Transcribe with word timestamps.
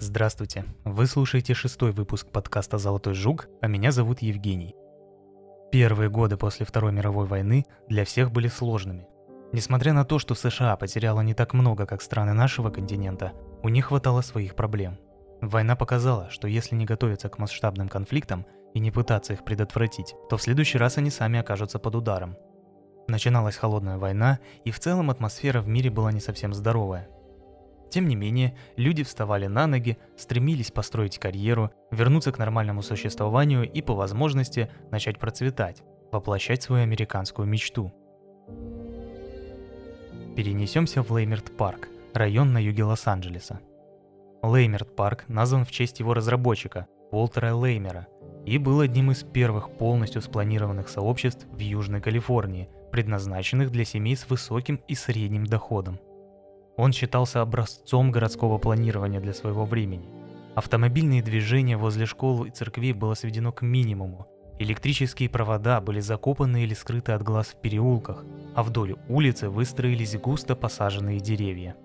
Здравствуйте. 0.00 0.64
Вы 0.84 1.06
слушаете 1.06 1.54
шестой 1.54 1.90
выпуск 1.90 2.28
подкаста 2.30 2.78
«Золотой 2.78 3.14
жук», 3.14 3.48
а 3.60 3.66
меня 3.66 3.90
зовут 3.90 4.22
Евгений. 4.22 4.76
Первые 5.72 6.08
годы 6.08 6.36
после 6.36 6.64
Второй 6.64 6.92
мировой 6.92 7.26
войны 7.26 7.66
для 7.88 8.04
всех 8.04 8.30
были 8.30 8.46
сложными. 8.46 9.08
Несмотря 9.52 9.92
на 9.92 10.04
то, 10.04 10.20
что 10.20 10.36
США 10.36 10.76
потеряла 10.76 11.22
не 11.22 11.34
так 11.34 11.52
много, 11.52 11.84
как 11.84 12.00
страны 12.00 12.32
нашего 12.32 12.70
континента, 12.70 13.32
у 13.64 13.68
них 13.68 13.86
хватало 13.86 14.20
своих 14.20 14.54
проблем. 14.54 14.98
Война 15.40 15.74
показала, 15.74 16.30
что 16.30 16.46
если 16.46 16.76
не 16.76 16.84
готовиться 16.84 17.28
к 17.28 17.38
масштабным 17.38 17.88
конфликтам 17.88 18.46
и 18.74 18.78
не 18.78 18.92
пытаться 18.92 19.32
их 19.32 19.44
предотвратить, 19.44 20.14
то 20.30 20.36
в 20.36 20.42
следующий 20.42 20.78
раз 20.78 20.98
они 20.98 21.10
сами 21.10 21.40
окажутся 21.40 21.80
под 21.80 21.96
ударом. 21.96 22.36
Начиналась 23.08 23.56
холодная 23.56 23.98
война, 23.98 24.38
и 24.64 24.70
в 24.70 24.78
целом 24.78 25.10
атмосфера 25.10 25.60
в 25.60 25.66
мире 25.66 25.90
была 25.90 26.12
не 26.12 26.20
совсем 26.20 26.54
здоровая– 26.54 27.08
тем 27.90 28.08
не 28.08 28.16
менее, 28.16 28.56
люди 28.76 29.02
вставали 29.02 29.46
на 29.46 29.66
ноги, 29.66 29.98
стремились 30.16 30.70
построить 30.70 31.18
карьеру, 31.18 31.70
вернуться 31.90 32.32
к 32.32 32.38
нормальному 32.38 32.82
существованию 32.82 33.70
и 33.70 33.82
по 33.82 33.94
возможности 33.94 34.70
начать 34.90 35.18
процветать, 35.18 35.82
воплощать 36.12 36.62
свою 36.62 36.82
американскую 36.82 37.46
мечту. 37.48 37.92
Перенесемся 40.36 41.02
в 41.02 41.10
Леймерт-парк, 41.10 41.88
район 42.14 42.52
на 42.52 42.58
юге 42.58 42.84
Лос-Анджелеса. 42.84 43.60
Леймерт-парк 44.42 45.24
назван 45.28 45.64
в 45.64 45.70
честь 45.70 45.98
его 45.98 46.14
разработчика, 46.14 46.86
Уолтера 47.10 47.54
Леймера, 47.54 48.06
и 48.46 48.58
был 48.58 48.80
одним 48.80 49.10
из 49.10 49.24
первых 49.24 49.70
полностью 49.70 50.22
спланированных 50.22 50.88
сообществ 50.88 51.46
в 51.50 51.58
Южной 51.58 52.00
Калифорнии, 52.00 52.68
предназначенных 52.92 53.70
для 53.70 53.84
семей 53.84 54.16
с 54.16 54.28
высоким 54.28 54.80
и 54.88 54.94
средним 54.94 55.44
доходом. 55.44 55.98
Он 56.78 56.92
считался 56.92 57.40
образцом 57.42 58.12
городского 58.12 58.56
планирования 58.58 59.18
для 59.20 59.34
своего 59.34 59.64
времени. 59.64 60.08
Автомобильные 60.54 61.22
движения 61.22 61.76
возле 61.76 62.06
школ 62.06 62.44
и 62.44 62.50
церквей 62.50 62.92
было 62.92 63.14
сведено 63.14 63.50
к 63.50 63.62
минимуму. 63.62 64.28
Электрические 64.60 65.28
провода 65.28 65.80
были 65.80 65.98
закопаны 65.98 66.62
или 66.62 66.74
скрыты 66.74 67.12
от 67.12 67.22
глаз 67.24 67.48
в 67.48 67.60
переулках, 67.60 68.24
а 68.54 68.62
вдоль 68.62 68.96
улицы 69.08 69.48
выстроились 69.50 70.16
густо 70.18 70.54
посаженные 70.54 71.18
деревья. 71.18 71.76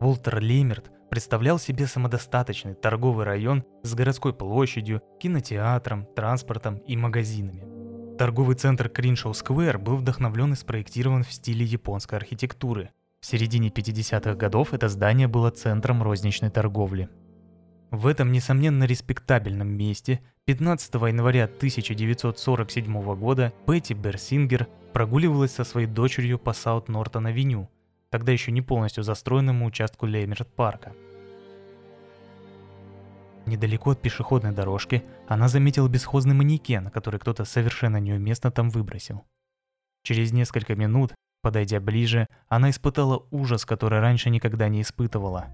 Волтер 0.00 0.40
Леймерт 0.40 0.90
представлял 1.10 1.58
себе 1.58 1.86
самодостаточный 1.86 2.74
торговый 2.74 3.26
район 3.26 3.64
с 3.82 3.94
городской 3.94 4.32
площадью, 4.32 5.02
кинотеатром, 5.20 6.06
транспортом 6.16 6.76
и 6.78 6.96
магазинами. 6.96 7.66
Торговый 8.16 8.56
центр 8.56 8.88
Криншоу 8.88 9.34
Сквер 9.34 9.78
был 9.78 9.96
вдохновлен 9.96 10.54
и 10.54 10.56
спроектирован 10.56 11.22
в 11.22 11.32
стиле 11.32 11.66
японской 11.66 12.14
архитектуры– 12.14 12.90
в 13.22 13.26
середине 13.26 13.68
50-х 13.68 14.34
годов 14.34 14.74
это 14.74 14.88
здание 14.88 15.28
было 15.28 15.50
центром 15.50 16.02
розничной 16.02 16.50
торговли. 16.50 17.08
В 17.92 18.08
этом, 18.08 18.32
несомненно, 18.32 18.82
респектабельном 18.82 19.68
месте 19.68 20.20
15 20.46 20.94
января 20.94 21.44
1947 21.44 23.14
года 23.14 23.52
Петти 23.64 23.94
Берсингер 23.94 24.66
прогуливалась 24.92 25.52
со 25.52 25.62
своей 25.62 25.86
дочерью 25.86 26.38
по 26.40 26.52
Саут-Нортон-авеню, 26.52 27.68
тогда 28.10 28.32
еще 28.32 28.50
не 28.50 28.60
полностью 28.60 29.04
застроенному 29.04 29.66
участку 29.66 30.06
Леймерт-парка. 30.06 30.92
Недалеко 33.46 33.92
от 33.92 34.02
пешеходной 34.02 34.52
дорожки 34.52 35.04
она 35.28 35.46
заметила 35.46 35.86
бесхозный 35.86 36.34
манекен, 36.34 36.90
который 36.90 37.20
кто-то 37.20 37.44
совершенно 37.44 37.98
неуместно 37.98 38.50
там 38.50 38.68
выбросил. 38.68 39.22
Через 40.02 40.32
несколько 40.32 40.74
минут 40.74 41.14
Подойдя 41.42 41.80
ближе, 41.80 42.28
она 42.48 42.70
испытала 42.70 43.26
ужас, 43.32 43.64
который 43.64 43.98
раньше 43.98 44.30
никогда 44.30 44.68
не 44.68 44.80
испытывала. 44.80 45.46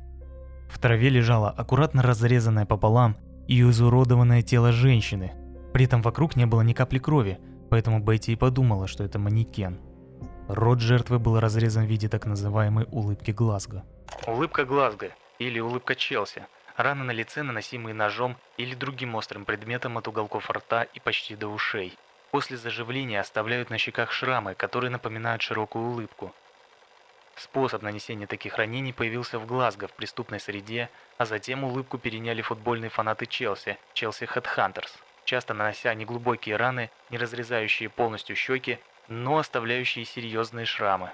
В 0.69 0.78
траве 0.78 1.08
лежало 1.08 1.50
аккуратно 1.50 2.03
разрезанное 2.03 2.67
пополам 2.67 3.17
и 3.47 3.62
изуродованное 3.62 4.42
тело 4.42 4.70
женщины. 4.70 5.33
При 5.72 5.86
этом 5.86 6.03
вокруг 6.03 6.36
не 6.36 6.44
было 6.44 6.61
ни 6.61 6.75
капли 6.75 6.98
крови, 6.98 7.39
поэтому 7.70 8.00
Бетти 8.00 8.33
и 8.33 8.36
подумала, 8.36 8.86
что 8.86 9.03
это 9.03 9.19
манекен. 9.19 9.81
Рот 10.47 10.81
жертвы 10.81 11.19
был 11.19 11.41
разрезан 11.41 11.87
в 11.87 11.88
виде 11.88 12.09
так 12.10 12.27
называемой 12.27 12.87
улыбки 12.91 13.31
Глазго. 13.31 13.82
Улыбка 14.27 14.66
Глазго 14.66 15.10
или 15.38 15.59
улыбка 15.59 15.94
Челси. 15.94 16.47
Раны 16.77 17.04
на 17.04 17.12
лице, 17.12 17.43
наносимые 17.43 17.94
ножом 17.94 18.37
или 18.59 18.75
другим 18.75 19.15
острым 19.15 19.47
предметом 19.47 19.97
от 19.97 20.06
уголков 20.06 20.50
рта 20.50 20.82
и 20.82 21.00
почти 21.00 21.34
до 21.34 21.48
ушей. 21.48 21.97
После 22.31 22.56
заживления 22.56 23.21
оставляют 23.21 23.71
на 23.71 23.78
щеках 23.78 24.12
шрамы, 24.12 24.55
которые 24.55 24.91
напоминают 24.91 25.41
широкую 25.43 25.87
улыбку. 25.87 26.34
Способ 27.37 27.83
нанесения 27.83 28.27
таких 28.27 28.56
ранений 28.56 28.93
появился 28.93 29.39
в 29.39 29.47
Глазго 29.47 29.87
в 29.87 29.93
преступной 29.93 30.41
среде, 30.41 30.91
а 31.16 31.25
затем 31.25 31.65
улыбку 31.65 31.97
переняли 31.97 32.43
футбольные 32.43 32.91
фанаты 32.91 33.27
Челси, 33.27 33.78
Челси 33.94 34.25
Headhunters, 34.25 34.91
часто 35.25 35.55
нанося 35.55 35.94
неглубокие 35.94 36.56
раны, 36.56 36.91
не 37.11 37.19
разрезающие 37.19 37.89
полностью 37.89 38.34
щеки, 38.34 38.78
но 39.06 39.39
оставляющие 39.39 40.05
серьезные 40.05 40.66
шрамы. 40.66 41.10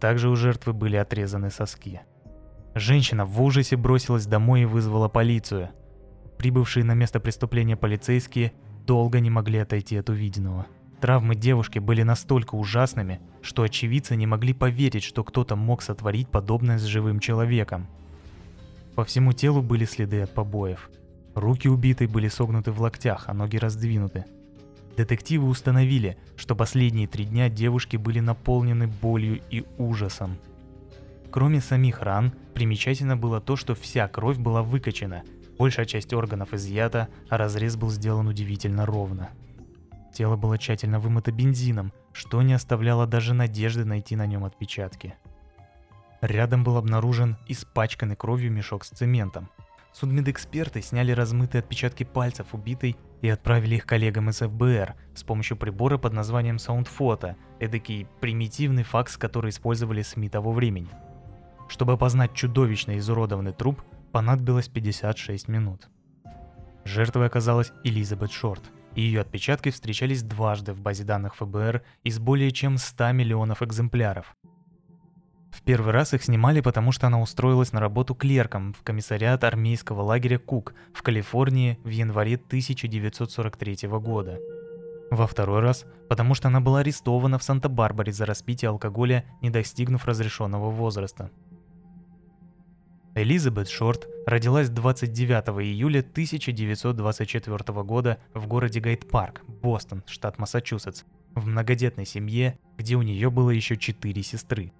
Также 0.00 0.28
у 0.28 0.36
жертвы 0.36 0.72
были 0.72 0.96
отрезаны 0.96 1.50
соски. 1.50 2.00
Женщина 2.74 3.24
в 3.24 3.40
ужасе 3.42 3.76
бросилась 3.76 4.26
домой 4.26 4.62
и 4.62 4.66
вызвала 4.66 5.08
полицию. 5.08 5.70
Прибывшие 6.36 6.84
на 6.84 6.94
место 6.94 7.20
преступления 7.20 7.76
полицейские 7.76 8.52
долго 8.90 9.20
не 9.20 9.30
могли 9.30 9.58
отойти 9.58 9.96
от 9.98 10.10
увиденного. 10.10 10.66
Травмы 11.00 11.36
девушки 11.36 11.78
были 11.78 12.02
настолько 12.02 12.56
ужасными, 12.56 13.20
что 13.40 13.62
очевидцы 13.62 14.16
не 14.16 14.26
могли 14.26 14.52
поверить, 14.52 15.04
что 15.04 15.22
кто-то 15.22 15.54
мог 15.54 15.80
сотворить 15.82 16.28
подобное 16.28 16.76
с 16.76 16.82
живым 16.82 17.20
человеком. 17.20 17.86
По 18.96 19.04
всему 19.04 19.32
телу 19.32 19.62
были 19.62 19.84
следы 19.84 20.22
от 20.22 20.34
побоев. 20.34 20.90
Руки 21.36 21.68
убитой 21.68 22.08
были 22.08 22.26
согнуты 22.26 22.72
в 22.72 22.80
локтях, 22.80 23.28
а 23.28 23.32
ноги 23.32 23.58
раздвинуты. 23.58 24.24
Детективы 24.96 25.46
установили, 25.46 26.16
что 26.36 26.56
последние 26.56 27.06
три 27.06 27.26
дня 27.26 27.48
девушки 27.48 27.96
были 27.96 28.18
наполнены 28.18 28.88
болью 28.88 29.40
и 29.50 29.64
ужасом. 29.78 30.36
Кроме 31.30 31.60
самих 31.60 32.02
ран, 32.02 32.32
примечательно 32.54 33.16
было 33.16 33.40
то, 33.40 33.54
что 33.54 33.76
вся 33.76 34.08
кровь 34.08 34.38
была 34.38 34.64
выкачена– 34.64 35.22
Большая 35.60 35.84
часть 35.84 36.14
органов 36.14 36.54
изъята, 36.54 37.10
а 37.28 37.36
разрез 37.36 37.76
был 37.76 37.90
сделан 37.90 38.26
удивительно 38.26 38.86
ровно. 38.86 39.28
Тело 40.10 40.36
было 40.36 40.56
тщательно 40.56 40.98
вымыто 40.98 41.32
бензином, 41.32 41.92
что 42.14 42.40
не 42.40 42.54
оставляло 42.54 43.06
даже 43.06 43.34
надежды 43.34 43.84
найти 43.84 44.16
на 44.16 44.24
нем 44.24 44.46
отпечатки. 44.46 45.16
Рядом 46.22 46.64
был 46.64 46.78
обнаружен 46.78 47.36
испачканный 47.46 48.16
кровью 48.16 48.50
мешок 48.50 48.86
с 48.86 48.88
цементом. 48.88 49.50
Судмедэксперты 49.92 50.80
сняли 50.80 51.12
размытые 51.12 51.60
отпечатки 51.60 52.04
пальцев 52.04 52.54
убитой 52.54 52.96
и 53.20 53.28
отправили 53.28 53.74
их 53.74 53.84
коллегам 53.84 54.30
из 54.30 54.38
ФБР 54.38 54.94
с 55.14 55.24
помощью 55.24 55.58
прибора 55.58 55.98
под 55.98 56.14
названием 56.14 56.56
SoundPhoto, 56.56 57.36
эдакий 57.58 58.06
примитивный 58.22 58.82
факс, 58.82 59.18
который 59.18 59.50
использовали 59.50 60.00
СМИ 60.00 60.30
того 60.30 60.52
времени. 60.52 60.88
Чтобы 61.68 61.92
опознать 61.92 62.32
чудовищно 62.32 62.96
изуродованный 62.96 63.52
труп, 63.52 63.82
понадобилось 64.10 64.68
56 64.68 65.48
минут. 65.48 65.88
Жертвой 66.84 67.26
оказалась 67.26 67.72
Элизабет 67.84 68.32
Шорт, 68.32 68.62
и 68.94 69.02
ее 69.02 69.20
отпечатки 69.20 69.70
встречались 69.70 70.22
дважды 70.22 70.72
в 70.72 70.80
базе 70.80 71.04
данных 71.04 71.36
ФБР 71.36 71.82
из 72.04 72.18
более 72.18 72.50
чем 72.50 72.78
100 72.78 73.12
миллионов 73.12 73.62
экземпляров. 73.62 74.36
В 75.50 75.62
первый 75.62 75.92
раз 75.92 76.14
их 76.14 76.22
снимали, 76.22 76.60
потому 76.60 76.92
что 76.92 77.08
она 77.08 77.20
устроилась 77.20 77.72
на 77.72 77.80
работу 77.80 78.14
клерком 78.14 78.72
в 78.72 78.82
комиссариат 78.82 79.44
армейского 79.44 80.02
лагеря 80.02 80.38
Кук 80.38 80.74
в 80.94 81.02
Калифорнии 81.02 81.78
в 81.84 81.88
январе 81.88 82.36
1943 82.36 83.88
года. 83.88 84.38
Во 85.10 85.26
второй 85.26 85.60
раз, 85.60 85.86
потому 86.08 86.34
что 86.34 86.48
она 86.48 86.60
была 86.60 86.80
арестована 86.80 87.38
в 87.38 87.42
Санта-Барбаре 87.42 88.12
за 88.12 88.26
распитие 88.26 88.68
алкоголя, 88.68 89.24
не 89.42 89.50
достигнув 89.50 90.04
разрешенного 90.04 90.70
возраста. 90.70 91.30
Элизабет 93.16 93.68
Шорт 93.68 94.06
родилась 94.24 94.68
29 94.68 95.48
июля 95.64 96.00
1924 96.00 97.82
года 97.82 98.18
в 98.34 98.46
городе 98.46 98.78
Гайд-Парк, 98.78 99.42
Бостон, 99.48 100.04
штат 100.06 100.38
Массачусетс, 100.38 101.02
в 101.34 101.46
многодетной 101.46 102.06
семье, 102.06 102.58
где 102.78 102.94
у 102.94 103.02
нее 103.02 103.30
было 103.30 103.50
еще 103.50 103.76
четыре 103.76 104.22
сестры. 104.22 104.72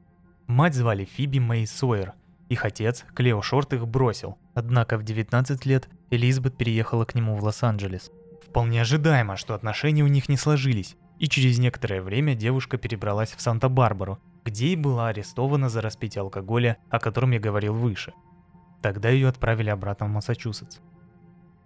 Мать 0.47 0.75
звали 0.75 1.05
Фиби 1.05 1.41
Мэй 1.41 1.67
Сойер, 1.67 2.15
их 2.49 2.65
отец, 2.65 3.05
Клео 3.15 3.43
Шорт, 3.43 3.73
их 3.73 3.87
бросил, 3.89 4.39
однако 4.55 4.97
в 4.97 5.03
19 5.03 5.67
лет 5.67 5.89
Элизабет 6.11 6.57
переехала 6.57 7.05
к 7.05 7.17
нему 7.17 7.35
в 7.35 7.43
Лос-Анджелес. 7.43 8.13
Вполне 8.47 8.83
ожидаемо, 8.83 9.37
что 9.37 9.55
отношения 9.55 10.05
у 10.05 10.09
них 10.09 10.29
не 10.29 10.37
сложились, 10.37 10.97
и 11.19 11.27
через 11.27 11.59
некоторое 11.59 12.01
время 12.01 12.35
девушка 12.37 12.79
перебралась 12.79 13.33
в 13.33 13.41
Санта-Барбару, 13.41 14.21
где 14.51 14.71
и 14.71 14.77
была 14.77 15.09
арестована 15.09 15.69
за 15.69 15.81
распитие 15.81 16.23
алкоголя, 16.23 16.77
о 16.91 16.99
котором 16.99 17.31
я 17.31 17.39
говорил 17.39 17.73
выше. 17.73 18.13
Тогда 18.83 19.09
ее 19.09 19.29
отправили 19.29 19.71
обратно 19.71 20.07
в 20.07 20.11
Массачусетс. 20.11 20.79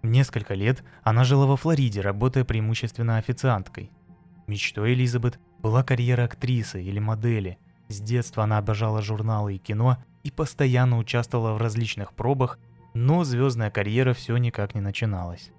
Несколько 0.03 0.53
лет 0.53 0.83
она 1.01 1.23
жила 1.23 1.47
во 1.47 1.57
Флориде, 1.57 2.01
работая 2.01 2.45
преимущественно 2.45 3.17
официанткой. 3.17 3.89
Мечтой 4.45 4.93
Элизабет 4.93 5.39
была 5.57 5.83
карьера 5.83 6.25
актрисы 6.25 6.83
или 6.83 6.99
модели. 6.99 7.57
С 7.87 7.99
детства 8.01 8.43
она 8.43 8.59
обожала 8.59 9.01
журналы 9.01 9.55
и 9.55 9.57
кино 9.57 9.97
и 10.23 10.29
постоянно 10.29 10.99
участвовала 10.99 11.53
в 11.53 11.57
различных 11.57 12.13
пробах, 12.13 12.59
Но 12.93 13.23
звездная 13.23 13.71
карьера 13.71 14.13
все 14.13 14.37
никак 14.37 14.75
не 14.75 14.79
начиналась. 14.79 15.51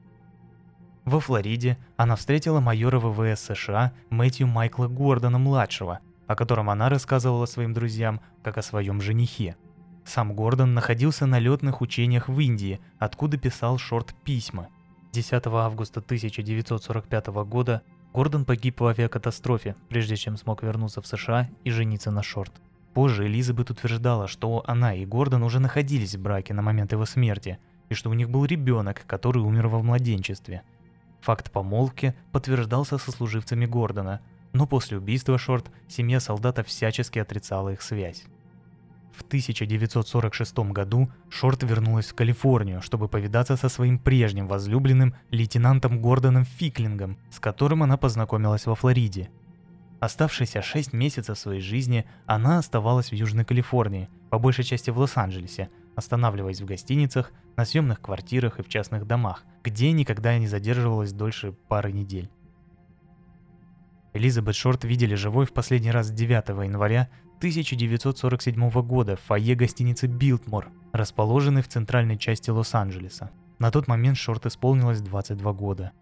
Во 1.04 1.20
Флориде 1.20 1.76
она 1.96 2.14
встретила 2.14 2.60
майора 2.60 2.98
ВВС 2.98 3.40
США 3.40 3.92
Мэтью 4.10 4.46
Майкла 4.46 4.88
Гордона-младшего, 4.88 6.00
о 6.26 6.34
котором 6.34 6.70
она 6.70 6.88
рассказывала 6.88 7.46
своим 7.46 7.72
друзьям 7.72 8.20
как 8.42 8.58
о 8.58 8.62
своем 8.62 9.00
женихе. 9.00 9.56
Сам 10.04 10.34
Гордон 10.34 10.74
находился 10.74 11.26
на 11.26 11.38
летных 11.38 11.80
учениях 11.80 12.28
в 12.28 12.38
Индии, 12.38 12.80
откуда 12.98 13.36
писал 13.38 13.78
шорт-письма. 13.78 14.68
10 15.12 15.46
августа 15.46 16.00
1945 16.00 17.26
года 17.26 17.82
Гордон 18.12 18.44
погиб 18.44 18.80
в 18.80 18.86
авиакатастрофе, 18.86 19.74
прежде 19.88 20.16
чем 20.16 20.36
смог 20.36 20.62
вернуться 20.62 21.00
в 21.00 21.06
США 21.06 21.48
и 21.64 21.70
жениться 21.70 22.10
на 22.10 22.22
Шорт. 22.22 22.52
Позже 22.94 23.26
Элизабет 23.26 23.70
утверждала, 23.70 24.26
что 24.26 24.62
она 24.66 24.94
и 24.94 25.04
Гордон 25.04 25.42
уже 25.42 25.60
находились 25.60 26.14
в 26.14 26.22
браке 26.22 26.54
на 26.54 26.62
момент 26.62 26.92
его 26.92 27.04
смерти, 27.04 27.58
и 27.88 27.94
что 27.94 28.10
у 28.10 28.14
них 28.14 28.30
был 28.30 28.44
ребенок, 28.44 29.04
который 29.06 29.42
умер 29.42 29.68
во 29.68 29.82
младенчестве– 29.82 30.62
Факт 31.26 31.50
помолвки 31.50 32.14
подтверждался 32.30 32.98
сослуживцами 32.98 33.66
Гордона, 33.66 34.20
но 34.56 34.66
после 34.66 34.96
убийства 34.96 35.36
Шорт 35.38 35.70
семья 35.86 36.18
солдата 36.18 36.64
всячески 36.64 37.18
отрицала 37.18 37.74
их 37.74 37.82
связь. 37.82 38.24
В 39.12 39.22
1946 39.22 40.58
году 40.72 41.10
Шорт 41.28 41.62
вернулась 41.62 42.06
в 42.06 42.14
Калифорнию, 42.14 42.80
чтобы 42.82 43.08
повидаться 43.08 43.56
со 43.56 43.68
своим 43.68 43.98
прежним 43.98 44.46
возлюбленным 44.46 45.14
лейтенантом 45.30 46.00
Гордоном 46.00 46.44
Фиклингом, 46.44 47.18
с 47.30 47.38
которым 47.38 47.82
она 47.82 47.96
познакомилась 47.96 48.66
во 48.66 48.74
Флориде. 48.74 49.30
Оставшиеся 50.00 50.62
шесть 50.62 50.92
месяцев 50.92 51.38
своей 51.38 51.60
жизни 51.60 52.06
она 52.26 52.58
оставалась 52.58 53.10
в 53.10 53.14
Южной 53.14 53.44
Калифорнии, 53.44 54.08
по 54.30 54.38
большей 54.38 54.64
части 54.64 54.90
в 54.90 54.98
Лос-Анджелесе, 54.98 55.68
останавливаясь 55.94 56.60
в 56.60 56.66
гостиницах, 56.66 57.32
на 57.56 57.64
съемных 57.64 58.00
квартирах 58.00 58.58
и 58.58 58.62
в 58.62 58.68
частных 58.68 59.06
домах, 59.06 59.44
где 59.64 59.92
никогда 59.92 60.38
не 60.38 60.46
задерживалась 60.46 61.12
дольше 61.12 61.52
пары 61.68 61.92
недель. 61.92 62.30
Элизабет 64.16 64.54
Шорт 64.54 64.84
видели 64.84 65.14
живой 65.14 65.44
в 65.44 65.52
последний 65.52 65.90
раз 65.90 66.10
9 66.10 66.48
января 66.64 67.10
1947 67.36 68.70
года 68.82 69.16
в 69.16 69.20
фойе 69.20 69.54
гостиницы 69.54 70.06
«Билтмор», 70.06 70.70
расположенной 70.92 71.60
в 71.62 71.68
центральной 71.68 72.16
части 72.16 72.48
Лос-Анджелеса. 72.48 73.30
На 73.58 73.70
тот 73.70 73.88
момент 73.88 74.16
Шорт 74.16 74.46
исполнилось 74.46 75.02
22 75.02 75.52
года. 75.52 75.92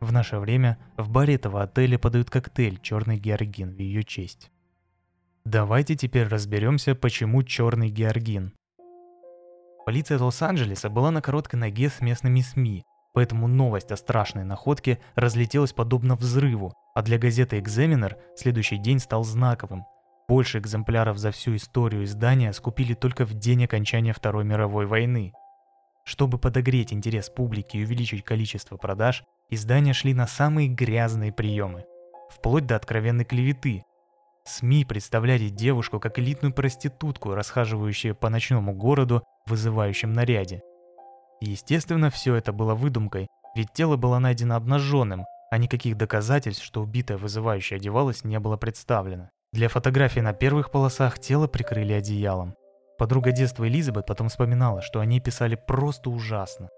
В 0.00 0.12
наше 0.12 0.38
время 0.38 0.78
в 0.96 1.10
баре 1.10 1.34
этого 1.34 1.62
отеля 1.62 1.98
подают 1.98 2.30
коктейль 2.30 2.80
«Черный 2.80 3.18
георгин» 3.18 3.74
в 3.74 3.78
ее 3.78 4.02
честь. 4.02 4.50
Давайте 5.44 5.94
теперь 5.94 6.28
разберемся, 6.28 6.94
почему 6.94 7.42
черный 7.42 7.90
георгин. 7.90 8.54
Полиция 9.84 10.18
Лос-Анджелеса 10.18 10.88
была 10.88 11.10
на 11.10 11.20
короткой 11.20 11.60
ноге 11.60 11.90
с 11.90 12.00
местными 12.00 12.40
СМИ, 12.40 12.84
поэтому 13.12 13.46
новость 13.46 13.92
о 13.92 13.96
страшной 13.96 14.44
находке 14.44 14.98
разлетелась 15.14 15.72
подобно 15.72 16.16
взрыву, 16.16 16.74
а 16.94 17.02
для 17.02 17.18
газеты 17.18 17.58
«Экзаменер» 17.58 18.16
следующий 18.36 18.76
день 18.76 18.98
стал 18.98 19.24
знаковым. 19.24 19.84
Больше 20.28 20.58
экземпляров 20.58 21.18
за 21.18 21.30
всю 21.30 21.56
историю 21.56 22.04
издания 22.04 22.52
скупили 22.52 22.94
только 22.94 23.24
в 23.24 23.34
день 23.34 23.64
окончания 23.64 24.12
Второй 24.12 24.44
мировой 24.44 24.86
войны. 24.86 25.32
Чтобы 26.04 26.38
подогреть 26.38 26.92
интерес 26.92 27.28
публики 27.28 27.76
и 27.76 27.84
увеличить 27.84 28.24
количество 28.24 28.76
продаж, 28.76 29.24
издания 29.50 29.92
шли 29.92 30.14
на 30.14 30.26
самые 30.26 30.68
грязные 30.68 31.32
приемы. 31.32 31.84
Вплоть 32.30 32.66
до 32.66 32.76
откровенной 32.76 33.24
клеветы, 33.24 33.82
СМИ 34.44 34.84
представляли 34.84 35.48
девушку 35.48 36.00
как 36.00 36.18
элитную 36.18 36.52
проститутку, 36.52 37.34
расхаживающую 37.34 38.16
по 38.16 38.28
ночному 38.28 38.74
городу 38.74 39.22
в 39.46 39.50
вызывающем 39.50 40.12
наряде. 40.12 40.62
Естественно, 41.44 42.08
все 42.08 42.36
это 42.36 42.52
было 42.52 42.76
выдумкой, 42.76 43.26
ведь 43.56 43.72
тело 43.72 43.96
было 43.96 44.20
найдено 44.20 44.54
обнаженным, 44.54 45.24
а 45.50 45.58
никаких 45.58 45.96
доказательств, 45.96 46.64
что 46.64 46.80
убитая 46.80 47.18
вызывающая 47.18 47.78
одевалась, 47.78 48.22
не 48.22 48.38
было 48.38 48.56
представлено. 48.56 49.28
Для 49.52 49.68
фотографий 49.68 50.20
на 50.20 50.34
первых 50.34 50.70
полосах 50.70 51.18
тело 51.18 51.48
прикрыли 51.48 51.94
одеялом. 51.94 52.54
Подруга 52.96 53.32
детства 53.32 53.66
Элизабет 53.66 54.06
потом 54.06 54.28
вспоминала, 54.28 54.82
что 54.82 55.00
они 55.00 55.18
писали 55.18 55.56
просто 55.56 56.10
ужасно. 56.10 56.68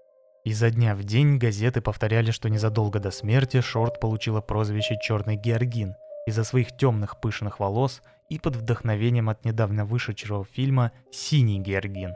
Изо 0.45 0.71
дня 0.71 0.95
в 0.95 1.03
день 1.03 1.37
газеты 1.37 1.81
повторяли, 1.81 2.31
что 2.31 2.49
незадолго 2.49 2.99
до 2.99 3.11
смерти 3.11 3.61
Шорт 3.61 3.99
получила 3.99 4.41
прозвище 4.41 4.97
«Черный 4.99 5.35
Георгин», 5.35 5.93
из-за 6.25 6.43
своих 6.43 6.75
темных 6.75 7.21
пышных 7.21 7.59
волос 7.59 8.01
и 8.29 8.39
под 8.39 8.55
вдохновением 8.55 9.29
от 9.29 9.45
недавно 9.45 9.85
вышедшего 9.85 10.43
фильма 10.43 10.91
«Синий 11.11 11.59
Георгин». 11.59 12.15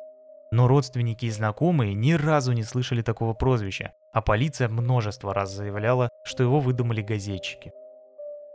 Но 0.52 0.68
родственники 0.68 1.26
и 1.26 1.30
знакомые 1.30 1.94
ни 1.94 2.14
разу 2.14 2.54
не 2.54 2.64
слышали 2.64 3.02
такого 3.02 3.34
прозвища, 3.34 3.94
а 4.14 4.22
полиция 4.22 4.68
множество 4.68 5.34
раз 5.34 5.52
заявляла, 5.52 6.10
что 6.24 6.44
его 6.44 6.60
выдумали 6.60 7.02
газетчики. 7.02 7.72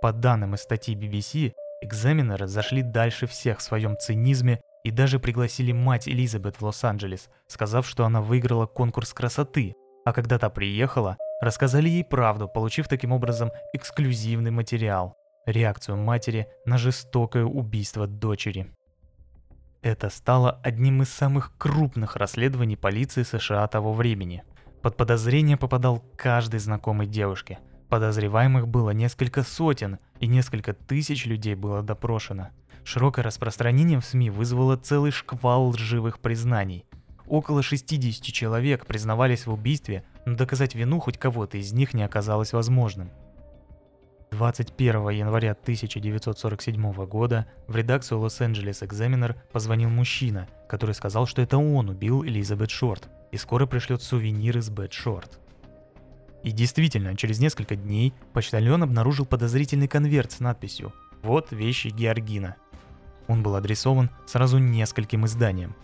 По 0.00 0.12
данным 0.12 0.54
из 0.54 0.62
статьи 0.62 0.96
BBC, 0.96 1.52
экзаменеры 1.82 2.46
зашли 2.46 2.82
дальше 2.82 3.26
всех 3.26 3.58
в 3.58 3.62
своем 3.62 3.96
цинизме 3.96 4.60
и 4.82 4.90
даже 4.90 5.18
пригласили 5.18 5.72
мать 5.72 6.08
Элизабет 6.08 6.56
в 6.56 6.64
Лос-Анджелес, 6.64 7.30
сказав, 7.46 7.86
что 7.88 8.04
она 8.04 8.20
выиграла 8.20 8.66
конкурс 8.66 9.12
красоты, 9.12 9.74
а 10.04 10.12
когда 10.12 10.38
та 10.38 10.50
приехала, 10.50 11.16
рассказали 11.40 11.88
ей 11.88 12.04
правду, 12.04 12.48
получив 12.48 12.88
таким 12.88 13.12
образом 13.12 13.50
эксклюзивный 13.72 14.50
материал 14.50 15.16
реакцию 15.46 15.96
матери 15.96 16.46
на 16.64 16.78
жестокое 16.78 17.44
убийство 17.44 18.06
дочери. 18.06 18.74
Это 19.84 20.08
стало 20.08 20.60
одним 20.62 21.02
из 21.02 21.10
самых 21.10 21.52
крупных 21.58 22.16
расследований 22.16 22.74
полиции 22.74 23.22
США 23.22 23.66
того 23.66 23.92
времени. 23.92 24.42
Под 24.80 24.96
подозрение 24.96 25.58
попадал 25.58 26.02
каждый 26.16 26.58
знакомый 26.58 27.06
девушке. 27.06 27.58
Подозреваемых 27.90 28.66
было 28.66 28.92
несколько 28.92 29.42
сотен, 29.42 29.98
и 30.20 30.26
несколько 30.26 30.72
тысяч 30.72 31.26
людей 31.26 31.54
было 31.54 31.82
допрошено. 31.82 32.48
Широкое 32.82 33.26
распространение 33.26 34.00
в 34.00 34.06
СМИ 34.06 34.30
вызвало 34.30 34.78
целый 34.78 35.10
шквал 35.10 35.68
лживых 35.68 36.18
признаний. 36.18 36.86
Около 37.26 37.62
60 37.62 38.24
человек 38.32 38.86
признавались 38.86 39.44
в 39.44 39.52
убийстве, 39.52 40.02
но 40.24 40.34
доказать 40.34 40.74
вину 40.74 40.98
хоть 40.98 41.18
кого-то 41.18 41.58
из 41.58 41.74
них 41.74 41.92
не 41.92 42.04
оказалось 42.04 42.54
возможным– 42.54 43.10
21 44.34 45.10
января 45.10 45.52
1947 45.52 46.92
года 47.06 47.46
в 47.68 47.76
редакцию 47.76 48.18
Лос-Анджелес 48.18 48.82
Экзаменер 48.82 49.36
позвонил 49.52 49.90
мужчина, 49.90 50.48
который 50.68 50.94
сказал, 50.94 51.26
что 51.26 51.40
это 51.40 51.56
он 51.56 51.88
убил 51.88 52.24
Элизабет 52.24 52.70
Шорт 52.70 53.08
и 53.30 53.36
скоро 53.36 53.66
пришлет 53.66 54.02
сувениры 54.02 54.60
с 54.60 54.70
Бет 54.70 54.92
Шорт. 54.92 55.38
И 56.42 56.50
действительно, 56.50 57.16
через 57.16 57.38
несколько 57.38 57.76
дней 57.76 58.12
почтальон 58.32 58.82
обнаружил 58.82 59.24
подозрительный 59.24 59.88
конверт 59.88 60.32
с 60.32 60.40
надписью 60.40 60.92
«Вот 61.22 61.52
вещи 61.52 61.88
Георгина». 61.88 62.56
Он 63.28 63.42
был 63.42 63.54
адресован 63.54 64.10
сразу 64.26 64.58
нескольким 64.58 65.26
изданиям. 65.26 65.76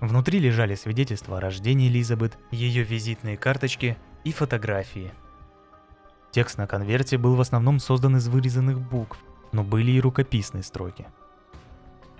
Внутри 0.00 0.38
лежали 0.38 0.76
свидетельства 0.76 1.38
о 1.38 1.40
рождении 1.40 1.88
Элизабет, 1.88 2.38
ее 2.52 2.84
визитные 2.84 3.36
карточки 3.36 3.98
и 4.22 4.30
фотографии– 4.30 5.12
Текст 6.36 6.58
на 6.58 6.66
конверте 6.66 7.16
был 7.16 7.34
в 7.34 7.40
основном 7.40 7.78
создан 7.78 8.18
из 8.18 8.28
вырезанных 8.28 8.78
букв, 8.78 9.18
но 9.52 9.64
были 9.64 9.92
и 9.92 10.00
рукописные 10.02 10.62
строки. 10.62 11.06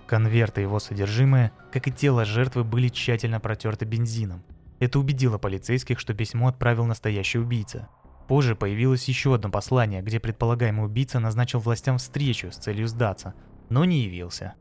Конверт 0.06 0.56
и 0.56 0.62
его 0.62 0.80
содержимое, 0.80 1.52
как 1.70 1.86
и 1.86 1.92
тело 1.92 2.24
жертвы, 2.24 2.64
были 2.64 2.88
тщательно 2.88 3.40
протерты 3.40 3.84
бензином. 3.84 4.42
Это 4.78 4.98
убедило 4.98 5.36
полицейских, 5.36 6.00
что 6.00 6.14
письмо 6.14 6.48
отправил 6.48 6.86
настоящий 6.86 7.38
убийца. 7.38 7.90
Позже 8.26 8.56
появилось 8.56 9.06
еще 9.06 9.34
одно 9.34 9.50
послание, 9.50 10.00
где 10.00 10.18
предполагаемый 10.18 10.86
убийца 10.86 11.20
назначил 11.20 11.58
властям 11.58 11.98
встречу 11.98 12.50
с 12.50 12.56
целью 12.56 12.88
сдаться, 12.88 13.34
но 13.68 13.84
не 13.84 14.00
явился. 14.00 14.54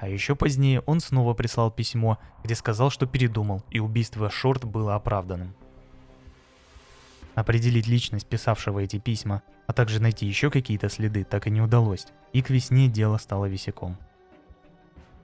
А 0.00 0.08
еще 0.08 0.34
позднее 0.34 0.80
он 0.80 0.98
снова 0.98 1.34
прислал 1.34 1.70
письмо, 1.70 2.18
где 2.42 2.56
сказал, 2.56 2.90
что 2.90 3.06
передумал, 3.06 3.62
и 3.70 3.78
убийство 3.78 4.28
Шорт 4.28 4.64
было 4.64 4.96
оправданным. 4.96 5.54
Определить 7.34 7.86
личность 7.86 8.26
писавшего 8.26 8.80
эти 8.80 8.98
письма, 8.98 9.42
а 9.66 9.72
также 9.72 10.00
найти 10.00 10.26
еще 10.26 10.50
какие-то 10.50 10.88
следы 10.88 11.24
так 11.24 11.46
и 11.46 11.50
не 11.50 11.62
удалось, 11.62 12.06
и 12.32 12.42
к 12.42 12.50
весне 12.50 12.88
дело 12.88 13.16
стало 13.16 13.46
висяком. 13.46 13.96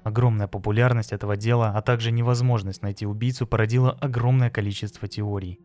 Огромная 0.05 0.47
популярность 0.47 1.13
этого 1.13 1.37
дела, 1.37 1.73
а 1.75 1.83
также 1.83 2.11
невозможность 2.11 2.83
найти 2.83 3.05
убийцу 3.05 3.47
породила 3.47 3.93
огромное 3.93 4.49
количество 4.49 5.07
теорий. 5.07 5.61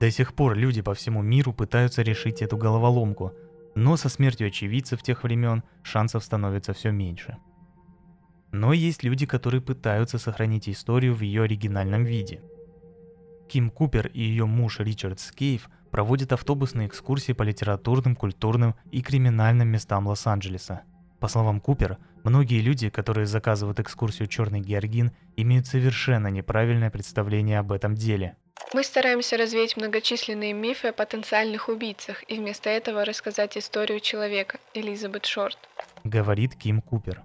До 0.00 0.10
сих 0.10 0.34
пор 0.34 0.56
люди 0.56 0.82
по 0.82 0.92
всему 0.94 1.22
миру 1.22 1.52
пытаются 1.52 2.02
решить 2.02 2.42
эту 2.42 2.56
головоломку, 2.56 3.32
но 3.76 3.96
со 3.96 4.08
смертью 4.08 4.48
очевидцев 4.48 5.02
тех 5.02 5.22
времен 5.22 5.62
шансов 5.84 6.24
становится 6.24 6.72
все 6.72 6.90
меньше. 6.90 7.36
Но 8.50 8.72
есть 8.72 9.04
люди, 9.04 9.24
которые 9.24 9.60
пытаются 9.60 10.18
сохранить 10.18 10.68
историю 10.68 11.14
в 11.14 11.20
ее 11.20 11.42
оригинальном 11.42 12.02
виде– 12.04 12.42
Ким 13.54 13.70
Купер 13.70 14.08
и 14.08 14.20
ее 14.20 14.46
муж 14.46 14.80
Ричард 14.80 15.20
Скейф 15.20 15.70
проводят 15.92 16.32
автобусные 16.32 16.88
экскурсии 16.88 17.30
по 17.30 17.44
литературным, 17.44 18.16
культурным 18.16 18.74
и 18.90 19.00
криминальным 19.00 19.68
местам 19.68 20.08
Лос-Анджелеса. 20.08 20.82
По 21.20 21.28
словам 21.28 21.60
Купер, 21.60 21.98
Многие 22.24 22.60
люди, 22.60 22.88
которые 22.88 23.26
заказывают 23.26 23.78
экскурсию 23.78 24.26
«Черный 24.26 24.58
Георгин», 24.58 25.12
имеют 25.36 25.68
совершенно 25.68 26.26
неправильное 26.28 26.90
представление 26.90 27.60
об 27.60 27.70
этом 27.70 27.94
деле. 27.94 28.36
Мы 28.72 28.82
стараемся 28.82 29.36
развеять 29.36 29.76
многочисленные 29.76 30.52
мифы 30.52 30.88
о 30.88 30.92
потенциальных 30.92 31.68
убийцах 31.68 32.24
и 32.26 32.38
вместо 32.38 32.70
этого 32.70 33.04
рассказать 33.04 33.56
историю 33.56 34.00
человека, 34.00 34.58
Элизабет 34.74 35.26
Шорт. 35.26 35.58
Говорит 36.02 36.56
Ким 36.56 36.82
Купер. 36.82 37.22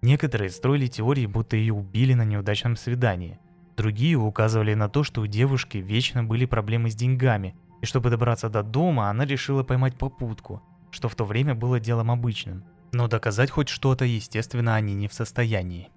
Некоторые 0.00 0.50
строили 0.50 0.88
теории, 0.88 1.26
будто 1.26 1.54
ее 1.54 1.74
убили 1.74 2.14
на 2.14 2.24
неудачном 2.24 2.76
свидании. 2.76 3.38
Другие 3.76 4.16
указывали 4.16 4.74
на 4.74 4.88
то, 4.88 5.02
что 5.02 5.22
у 5.22 5.26
девушки 5.26 5.78
вечно 5.78 6.22
были 6.22 6.44
проблемы 6.44 6.90
с 6.90 6.94
деньгами, 6.94 7.54
и 7.80 7.86
чтобы 7.86 8.10
добраться 8.10 8.48
до 8.48 8.62
дома, 8.62 9.08
она 9.08 9.24
решила 9.24 9.62
поймать 9.62 9.96
попутку, 9.96 10.62
что 10.90 11.08
в 11.08 11.14
то 11.14 11.24
время 11.24 11.54
было 11.54 11.80
делом 11.80 12.10
обычным. 12.10 12.64
Но 12.92 13.08
доказать 13.08 13.50
хоть 13.50 13.68
что-то, 13.68 14.04
естественно, 14.04 14.74
они 14.74 14.94
не 14.94 15.08
в 15.08 15.14
состоянии. 15.14 15.90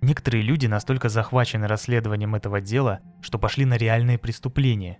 Некоторые 0.00 0.42
люди 0.42 0.66
настолько 0.66 1.08
захвачены 1.08 1.68
расследованием 1.68 2.34
этого 2.34 2.60
дела, 2.60 3.00
что 3.20 3.38
пошли 3.38 3.64
на 3.64 3.76
реальные 3.76 4.18
преступления. 4.18 4.98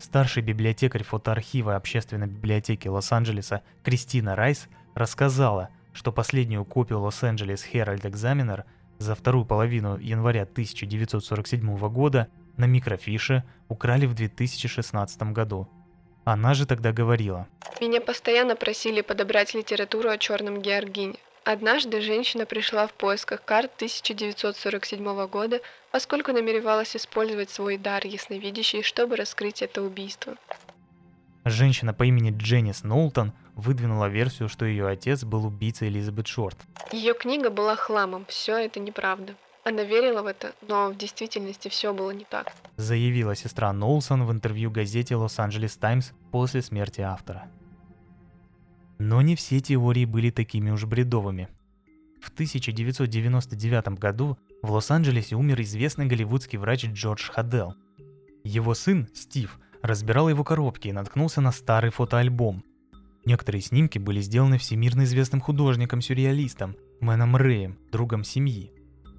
Старший 0.00 0.42
библиотекарь 0.42 1.04
фотоархива 1.04 1.76
общественной 1.76 2.26
библиотеки 2.26 2.88
Лос-Анджелеса 2.88 3.62
Кристина 3.84 4.34
Райс 4.34 4.68
рассказала, 4.94 5.68
что 5.92 6.10
последнюю 6.10 6.64
копию 6.64 7.00
Лос-Анджелес 7.00 7.64
Herald 7.72 8.02
Examiner 8.02 8.64
за 9.04 9.14
вторую 9.14 9.44
половину 9.44 9.98
января 9.98 10.42
1947 10.42 11.78
года 11.88 12.28
на 12.56 12.64
микрофише 12.64 13.44
украли 13.68 14.06
в 14.06 14.14
2016 14.14 15.22
году– 15.32 15.68
она 16.24 16.54
же 16.54 16.66
тогда 16.66 16.92
говорила. 16.92 17.46
Меня 17.80 18.00
постоянно 18.00 18.56
просили 18.56 19.02
подобрать 19.02 19.54
литературу 19.54 20.08
о 20.08 20.18
черном 20.18 20.62
Георгине. 20.62 21.16
Однажды 21.44 22.00
женщина 22.00 22.46
пришла 22.46 22.86
в 22.86 22.94
поисках 22.94 23.44
карт 23.44 23.70
1947 23.76 25.26
года, 25.26 25.60
поскольку 25.92 26.32
намеревалась 26.32 26.96
использовать 26.96 27.50
свой 27.50 27.76
дар 27.76 28.06
ясновидящий, 28.06 28.82
чтобы 28.82 29.16
раскрыть 29.16 29.60
это 29.60 29.82
убийство. 29.82 30.36
Женщина 31.44 31.92
по 31.92 32.04
имени 32.04 32.34
Дженнис 32.34 32.82
Нолтон 32.82 33.34
выдвинула 33.56 34.08
версию, 34.08 34.48
что 34.48 34.64
ее 34.64 34.86
отец 34.86 35.24
был 35.24 35.46
убийцей 35.46 35.88
Элизабет 35.88 36.26
Шорт. 36.26 36.58
Ее 36.92 37.14
книга 37.14 37.50
была 37.50 37.76
хламом, 37.76 38.24
все 38.28 38.56
это 38.56 38.80
неправда. 38.80 39.34
Она 39.64 39.82
верила 39.82 40.22
в 40.22 40.26
это, 40.26 40.52
но 40.68 40.90
в 40.90 40.96
действительности 40.96 41.68
все 41.68 41.94
было 41.94 42.10
не 42.10 42.24
так. 42.24 42.52
Заявила 42.76 43.34
сестра 43.34 43.72
Нолсон 43.72 44.24
в 44.24 44.30
интервью 44.30 44.70
газете 44.70 45.16
Лос-Анджелес 45.16 45.76
Таймс 45.78 46.10
после 46.30 46.60
смерти 46.60 47.00
автора. 47.00 47.48
Но 48.98 49.22
не 49.22 49.36
все 49.36 49.60
теории 49.60 50.04
были 50.04 50.30
такими 50.30 50.70
уж 50.70 50.84
бредовыми. 50.84 51.48
В 52.20 52.28
1999 52.30 53.98
году 53.98 54.38
в 54.62 54.70
Лос-Анджелесе 54.70 55.36
умер 55.36 55.62
известный 55.62 56.06
голливудский 56.06 56.58
врач 56.58 56.84
Джордж 56.84 57.30
Хадел. 57.30 57.74
Его 58.44 58.74
сын, 58.74 59.08
Стив, 59.14 59.58
разбирал 59.80 60.28
его 60.28 60.44
коробки 60.44 60.88
и 60.88 60.92
наткнулся 60.92 61.40
на 61.40 61.52
старый 61.52 61.90
фотоальбом. 61.90 62.62
Некоторые 63.24 63.62
снимки 63.62 63.98
были 63.98 64.20
сделаны 64.20 64.58
всемирно 64.58 65.04
известным 65.04 65.40
художником-сюрреалистом 65.40 66.76
Мэном 67.00 67.36
Рэем, 67.36 67.78
другом 67.90 68.22
семьи. 68.22 68.72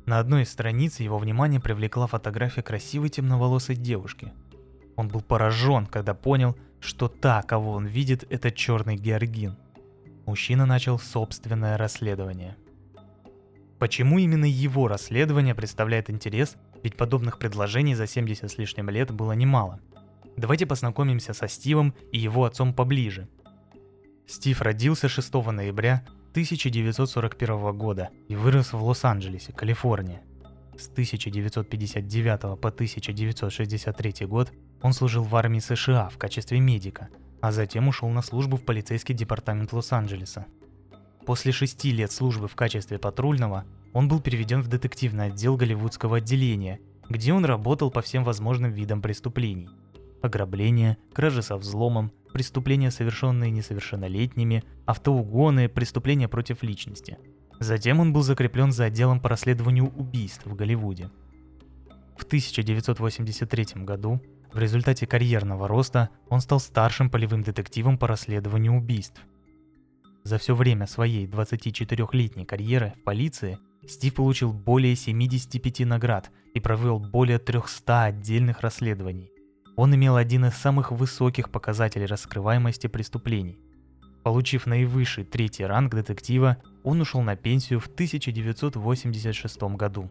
На 0.06 0.20
одной 0.20 0.44
из 0.44 0.52
страниц 0.52 1.00
его 1.00 1.18
внимание 1.18 1.60
привлекла 1.60 2.06
фотография 2.06 2.62
красивой 2.62 3.10
темноволосой 3.10 3.76
девушки. 3.76 4.32
Он 4.96 5.08
был 5.08 5.22
поражен, 5.22 5.88
когда 5.88 6.14
понял, 6.14 6.56
что 6.80 7.08
та, 7.08 7.42
кого 7.42 7.72
он 7.72 7.88
видит, 7.88 8.26
это 8.30 8.52
черный 8.52 8.96
георгин. 8.96 9.58
Мужчина 10.28 10.66
начал 10.68 11.00
собственное 11.00 11.78
расследование. 11.78 12.56
Почему 13.80 14.20
именно 14.20 14.46
его 14.46 14.88
расследование 14.88 15.56
представляет 15.56 16.10
интерес, 16.10 16.56
ведь 16.84 16.96
подобных 16.96 17.40
предложений 17.40 17.96
за 17.96 18.08
70 18.08 18.50
с 18.50 18.58
лишним 18.58 18.90
лет 18.90 19.12
было 19.12 19.32
немало. 19.34 19.80
Давайте 20.38 20.66
познакомимся 20.66 21.34
со 21.34 21.48
Стивом 21.48 21.94
и 22.12 22.20
его 22.20 22.46
отцом 22.46 22.74
поближе. 22.74 23.28
Стив 24.28 24.60
родился 24.62 25.08
6 25.08 25.34
ноября 25.34 26.04
1941 26.32 27.78
года 27.78 28.10
и 28.28 28.36
вырос 28.36 28.74
в 28.74 28.84
Лос-Анджелесе, 28.84 29.54
Калифорния. 29.54 30.24
С 30.78 30.90
1959 30.90 32.60
по 32.60 32.70
1963 32.70 34.26
год 34.26 34.52
он 34.82 34.94
служил 34.94 35.24
в 35.24 35.36
армии 35.36 35.60
США 35.60 36.10
в 36.10 36.18
качестве 36.18 36.60
медика, 36.60 37.10
а 37.40 37.52
затем 37.52 37.88
ушел 37.88 38.10
на 38.10 38.24
службу 38.24 38.58
в 38.58 38.66
полицейский 38.66 39.14
департамент 39.14 39.72
Лос-Анджелеса. 39.72 40.48
После 41.26 41.52
шести 41.52 41.92
лет 41.92 42.12
службы 42.12 42.48
в 42.48 42.56
качестве 42.56 42.98
патрульного 42.98 43.64
он 43.94 44.08
был 44.08 44.20
переведен 44.20 44.62
в 44.62 44.68
детективный 44.68 45.28
отдел 45.28 45.56
голливудского 45.56 46.18
отделения, 46.18 46.80
где 47.10 47.32
он 47.32 47.46
работал 47.46 47.92
по 47.92 48.02
всем 48.02 48.24
возможным 48.24 48.72
видам 48.72 49.02
преступлений. 49.02 49.70
Ограбления, 50.22 50.98
кражи 51.14 51.44
со 51.44 51.56
взломом, 51.58 52.12
преступления, 52.36 52.92
совершенные 52.92 53.50
несовершеннолетними, 53.50 54.66
автоугоны, 54.86 55.70
преступления 55.70 56.28
против 56.28 56.64
личности. 56.64 57.18
Затем 57.62 58.02
он 58.02 58.12
был 58.12 58.24
закреплен 58.24 58.74
за 58.74 58.84
отделом 58.84 59.22
по 59.22 59.30
расследованию 59.30 59.86
убийств 59.96 60.46
в 60.46 60.54
Голливуде. 60.54 61.10
В 62.18 62.26
1983 62.26 63.86
году 63.86 64.22
в 64.52 64.60
результате 64.60 65.08
карьерного 65.08 65.70
роста 65.70 66.10
он 66.28 66.42
стал 66.42 66.60
старшим 66.60 67.10
полевым 67.10 67.42
детективом 67.42 67.98
по 67.98 68.06
расследованию 68.06 68.74
убийств. 68.74 69.22
За 70.26 70.38
все 70.38 70.56
время 70.56 70.88
своей 70.88 71.28
24-летней 71.28 72.44
карьеры 72.44 72.96
в 73.00 73.04
полиции 73.06 73.60
Стив 73.88 74.14
получил 74.14 74.52
более 74.52 74.98
75 74.98 75.88
наград 75.88 76.32
и 76.54 76.60
провел 76.60 77.00
более 77.00 77.40
300 77.40 78.04
отдельных 78.04 78.60
расследований. 78.60 79.32
Он 79.76 79.94
имел 79.94 80.16
один 80.16 80.46
из 80.46 80.54
самых 80.54 80.92
высоких 80.92 81.50
показателей 81.50 82.06
раскрываемости 82.06 82.88
преступлений. 82.88 83.60
Получив 84.24 84.66
наивысший 84.66 85.26
третий 85.26 85.66
ранг 85.66 85.94
детектива, 85.94 86.58
он 86.84 87.02
ушел 87.02 87.22
на 87.22 87.36
пенсию 87.36 87.80
в 87.80 87.88
1986 87.88 89.62
году. 89.76 90.10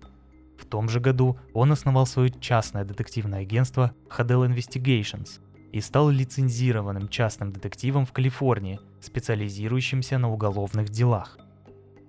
В 0.59 0.66
том 0.66 0.88
же 0.88 1.00
году 1.00 1.38
он 1.52 1.73
основал 1.73 2.06
свое 2.06 2.30
частное 2.40 2.85
детективное 2.85 3.40
агентство 3.40 3.92
Hadel 4.09 4.49
Investigations 4.49 5.40
и 5.73 5.80
стал 5.80 6.11
лицензированным 6.11 7.09
частным 7.09 7.52
детективом 7.52 8.06
в 8.06 8.12
Калифорнии, 8.12 8.78
специализирующимся 9.00 10.18
на 10.18 10.30
уголовных 10.30 10.90
делах. 10.90 11.38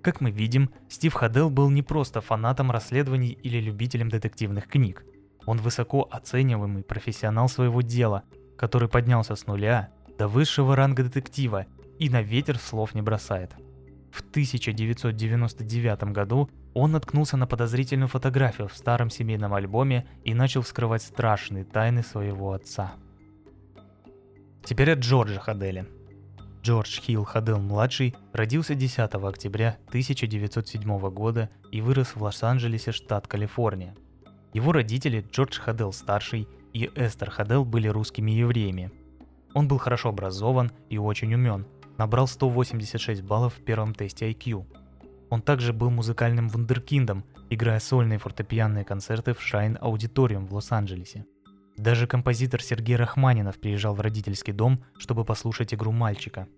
Как 0.02 0.20
мы 0.20 0.30
видим, 0.30 0.70
Стив 0.88 1.12
Хадел 1.12 1.50
был 1.50 1.70
не 1.70 1.82
просто 1.82 2.20
фанатом 2.20 2.70
расследований 2.70 3.36
или 3.42 3.58
любителем 3.60 4.10
детективных 4.10 4.68
книг– 4.68 5.04
он 5.46 5.58
высоко 5.58 6.06
оцениваемый 6.10 6.82
профессионал 6.82 7.48
своего 7.48 7.80
дела, 7.80 8.24
который 8.58 8.88
поднялся 8.88 9.36
с 9.36 9.46
нуля 9.46 9.88
до 10.18 10.28
высшего 10.28 10.76
ранга 10.76 11.04
детектива 11.04 11.66
и 11.98 12.10
на 12.10 12.20
ветер 12.20 12.58
слов 12.58 12.94
не 12.94 13.02
бросает. 13.02 13.52
В 14.10 14.20
1999 14.20 16.04
году 16.12 16.50
он 16.74 16.92
наткнулся 16.92 17.36
на 17.36 17.46
подозрительную 17.46 18.08
фотографию 18.08 18.68
в 18.68 18.76
старом 18.76 19.08
семейном 19.08 19.54
альбоме 19.54 20.06
и 20.24 20.34
начал 20.34 20.62
вскрывать 20.62 21.02
страшные 21.02 21.64
тайны 21.64 22.02
своего 22.02 22.52
отца. 22.52 22.94
Теперь 24.64 24.92
от 24.92 24.98
Джорджа 24.98 25.38
Хаделя. 25.38 25.86
Джордж 26.62 27.00
Хилл 27.00 27.24
Хадел-младший 27.24 28.16
родился 28.32 28.74
10 28.74 28.98
октября 28.98 29.76
1907 29.88 31.10
года 31.10 31.48
и 31.70 31.80
вырос 31.80 32.16
в 32.16 32.22
Лос-Анджелесе, 32.22 32.90
штат 32.90 33.28
Калифорния– 33.28 33.94
его 34.56 34.72
родители, 34.72 35.22
Джордж 35.30 35.60
Хадел-старший 35.60 36.48
и 36.72 36.90
Эстер 36.94 37.30
Хадел, 37.30 37.66
были 37.66 37.88
русскими 37.88 38.30
евреями. 38.30 38.90
Он 39.52 39.68
был 39.68 39.76
хорошо 39.76 40.08
образован 40.08 40.72
и 40.88 40.96
очень 40.96 41.34
умен, 41.34 41.66
набрал 41.98 42.26
186 42.26 43.20
баллов 43.20 43.52
в 43.52 43.62
первом 43.62 43.94
тесте 43.94 44.30
IQ. 44.30 44.64
Он 45.28 45.42
также 45.42 45.74
был 45.74 45.90
музыкальным 45.90 46.48
вундеркиндом, 46.48 47.26
играя 47.50 47.78
сольные 47.80 48.18
фортепианные 48.18 48.86
концерты 48.86 49.34
в 49.34 49.42
Шайн 49.42 49.76
Аудиториум 49.78 50.46
в 50.46 50.54
Лос-Анджелесе. 50.54 51.26
Даже 51.76 52.06
композитор 52.06 52.62
Сергей 52.62 52.96
Рахманинов 52.96 53.60
приезжал 53.60 53.94
в 53.94 54.00
родительский 54.00 54.54
дом, 54.54 54.80
чтобы 54.96 55.26
послушать 55.26 55.74
игру 55.74 55.92
мальчика. 55.92 56.48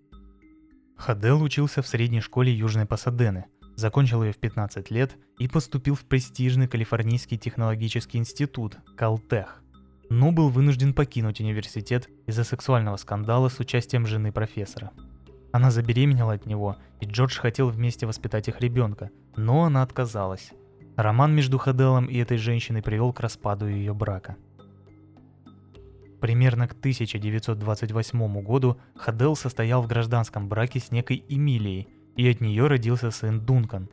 Хадел 0.95 1.43
учился 1.43 1.81
в 1.81 1.87
средней 1.87 2.21
школе 2.21 2.53
Южной 2.53 2.85
Пасадены– 2.85 3.47
закончил 3.79 4.23
ее 4.23 4.31
в 4.31 4.37
15 4.37 4.91
лет 4.91 5.17
и 5.39 5.47
поступил 5.47 5.95
в 5.95 6.05
престижный 6.05 6.67
Калифорнийский 6.67 7.37
технологический 7.37 8.17
институт 8.17 8.77
Калтех, 8.95 9.63
но 10.09 10.31
был 10.31 10.49
вынужден 10.49 10.93
покинуть 10.93 11.39
университет 11.39 12.09
из-за 12.27 12.43
сексуального 12.43 12.97
скандала 12.97 13.49
с 13.49 13.59
участием 13.59 14.05
жены 14.05 14.31
профессора. 14.31 14.91
Она 15.51 15.71
забеременела 15.71 16.33
от 16.33 16.45
него, 16.45 16.77
и 16.99 17.05
Джордж 17.05 17.39
хотел 17.39 17.69
вместе 17.69 18.05
воспитать 18.05 18.47
их 18.47 18.61
ребенка, 18.61 19.09
но 19.35 19.63
она 19.63 19.81
отказалась. 19.81 20.51
Роман 20.95 21.33
между 21.33 21.57
Хаделом 21.57 22.05
и 22.05 22.17
этой 22.17 22.37
женщиной 22.37 22.83
привел 22.83 23.13
к 23.13 23.21
распаду 23.21 23.67
ее 23.67 23.93
брака. 23.93 24.35
Примерно 26.19 26.67
к 26.67 26.73
1928 26.73 28.41
году 28.41 28.77
Хадел 28.95 29.37
состоял 29.37 29.81
в 29.81 29.87
гражданском 29.87 30.49
браке 30.49 30.79
с 30.79 30.91
некой 30.91 31.23
Эмилией– 31.29 31.87
и 32.19 32.29
от 32.29 32.41
нее 32.41 32.67
родился 32.67 33.11
сын 33.11 33.39
Дункан. 33.39 33.87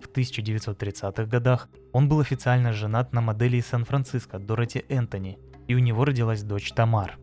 В 0.00 0.08
1930-х 0.10 1.24
годах 1.26 1.68
он 1.92 2.08
был 2.08 2.18
официально 2.18 2.72
женат 2.72 3.12
на 3.12 3.20
модели 3.20 3.58
из 3.58 3.66
Сан-Франциско 3.66 4.40
Дороти 4.40 4.84
Энтони, 4.88 5.38
и 5.68 5.76
у 5.76 5.78
него 5.78 6.04
родилась 6.04 6.42
дочь 6.42 6.72
Тамар. 6.72 7.16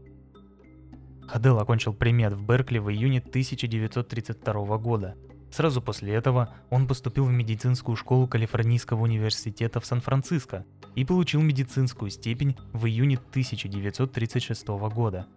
Хадел 1.27 1.59
окончил 1.59 1.93
примет 1.93 2.31
в 2.31 2.45
Беркли 2.45 2.77
в 2.77 2.89
июне 2.89 3.19
1932 3.19 4.77
года. 4.77 5.15
Сразу 5.51 5.81
после 5.81 6.13
этого 6.13 6.55
он 6.69 6.87
поступил 6.87 7.25
в 7.25 7.31
медицинскую 7.31 7.97
школу 7.97 8.25
Калифорнийского 8.25 9.01
университета 9.01 9.81
в 9.81 9.85
Сан-Франциско 9.85 10.63
и 10.95 11.03
получил 11.03 11.41
медицинскую 11.41 12.09
степень 12.09 12.55
в 12.71 12.85
июне 12.85 13.17
1936 13.17 14.65
года. 14.67 15.27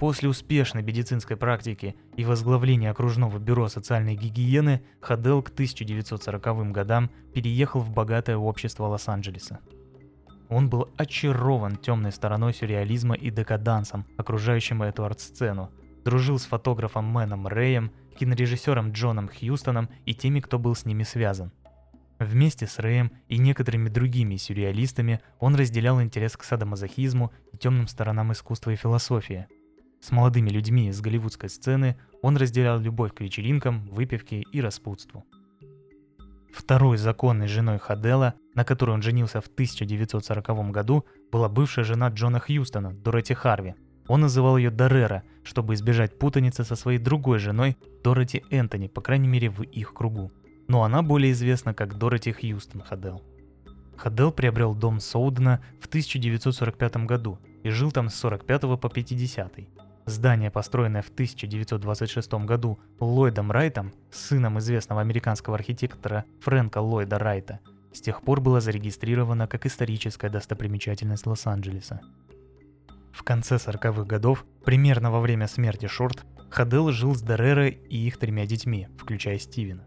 После 0.00 0.30
успешной 0.30 0.82
медицинской 0.82 1.36
практики 1.36 1.94
и 2.16 2.24
возглавления 2.24 2.90
окружного 2.90 3.38
бюро 3.38 3.68
социальной 3.68 4.16
гигиены 4.16 4.82
Хадел 5.02 5.42
к 5.42 5.50
1940 5.50 6.72
годам 6.72 7.10
переехал 7.34 7.80
в 7.80 7.90
богатое 7.90 8.38
общество 8.38 8.86
Лос-Анджелеса. 8.86 9.60
Он 10.48 10.70
был 10.70 10.88
очарован 10.96 11.76
темной 11.76 12.12
стороной 12.12 12.54
сюрреализма 12.54 13.14
и 13.14 13.30
декадансом, 13.30 14.06
окружающим 14.16 14.82
эту 14.82 15.04
арт-сцену, 15.04 15.70
дружил 16.02 16.38
с 16.38 16.46
фотографом 16.46 17.04
Мэном 17.04 17.46
Рэем, 17.46 17.92
кинорежиссером 18.18 18.92
Джоном 18.92 19.28
Хьюстоном 19.28 19.90
и 20.06 20.14
теми, 20.14 20.40
кто 20.40 20.58
был 20.58 20.74
с 20.74 20.86
ними 20.86 21.02
связан. 21.02 21.52
Вместе 22.18 22.66
с 22.66 22.78
Рэем 22.78 23.12
и 23.28 23.36
некоторыми 23.36 23.90
другими 23.90 24.36
сюрреалистами 24.36 25.20
он 25.40 25.56
разделял 25.56 26.00
интерес 26.00 26.38
к 26.38 26.42
садомазохизму 26.42 27.32
и 27.52 27.58
темным 27.58 27.86
сторонам 27.86 28.32
искусства 28.32 28.70
и 28.70 28.76
философии– 28.76 29.46
с 30.00 30.10
молодыми 30.12 30.50
людьми 30.50 30.88
из 30.88 31.00
голливудской 31.00 31.48
сцены 31.48 31.96
он 32.22 32.36
разделял 32.36 32.80
любовь 32.80 33.14
к 33.14 33.20
вечеринкам, 33.20 33.86
выпивке 33.88 34.42
и 34.52 34.60
распутству. 34.60 35.24
Второй 36.52 36.96
законной 36.96 37.46
женой 37.46 37.78
Хадела, 37.78 38.34
на 38.54 38.64
которой 38.64 38.90
он 38.90 39.02
женился 39.02 39.40
в 39.40 39.46
1940 39.46 40.70
году, 40.70 41.04
была 41.30 41.48
бывшая 41.48 41.84
жена 41.84 42.08
Джона 42.08 42.40
Хьюстона, 42.40 42.92
Дороти 42.92 43.34
Харви. 43.34 43.74
Он 44.08 44.22
называл 44.22 44.56
ее 44.56 44.70
Дорера, 44.70 45.22
чтобы 45.44 45.74
избежать 45.74 46.18
путаницы 46.18 46.64
со 46.64 46.74
своей 46.74 46.98
другой 46.98 47.38
женой, 47.38 47.76
Дороти 48.02 48.42
Энтони, 48.50 48.88
по 48.88 49.00
крайней 49.00 49.28
мере 49.28 49.50
в 49.50 49.62
их 49.62 49.94
кругу. 49.94 50.32
Но 50.66 50.82
она 50.82 51.02
более 51.02 51.32
известна 51.32 51.74
как 51.74 51.98
Дороти 51.98 52.32
Хьюстон 52.32 52.82
Хадел. 52.82 53.22
Хадел 53.96 54.32
приобрел 54.32 54.74
дом 54.74 54.98
Соудена 54.98 55.62
в 55.78 55.86
1945 55.86 56.96
году 57.06 57.38
и 57.62 57.68
жил 57.68 57.92
там 57.92 58.08
с 58.08 58.14
45 58.14 58.80
по 58.80 58.88
50. 58.88 59.60
Здание, 60.06 60.50
построенное 60.50 61.02
в 61.02 61.08
1926 61.08 62.32
году 62.44 62.80
Ллойдом 62.98 63.52
Райтом, 63.52 63.92
сыном 64.10 64.58
известного 64.58 65.00
американского 65.00 65.56
архитектора 65.56 66.24
Фрэнка 66.40 66.78
Ллойда 66.78 67.18
Райта, 67.18 67.60
с 67.92 68.00
тех 68.00 68.22
пор 68.22 68.40
было 68.40 68.60
зарегистрировано 68.60 69.46
как 69.46 69.66
историческая 69.66 70.30
достопримечательность 70.30 71.26
Лос-Анджелеса. 71.26 72.00
В 73.12 73.22
конце 73.22 73.56
40-х 73.56 74.04
годов, 74.04 74.44
примерно 74.64 75.10
во 75.10 75.20
время 75.20 75.46
смерти 75.46 75.86
Шорт, 75.86 76.24
Хадел 76.50 76.90
жил 76.90 77.14
с 77.14 77.22
Дерерой 77.22 77.70
и 77.88 77.96
их 78.06 78.18
тремя 78.18 78.46
детьми, 78.46 78.88
включая 78.98 79.38
Стивена. 79.38 79.84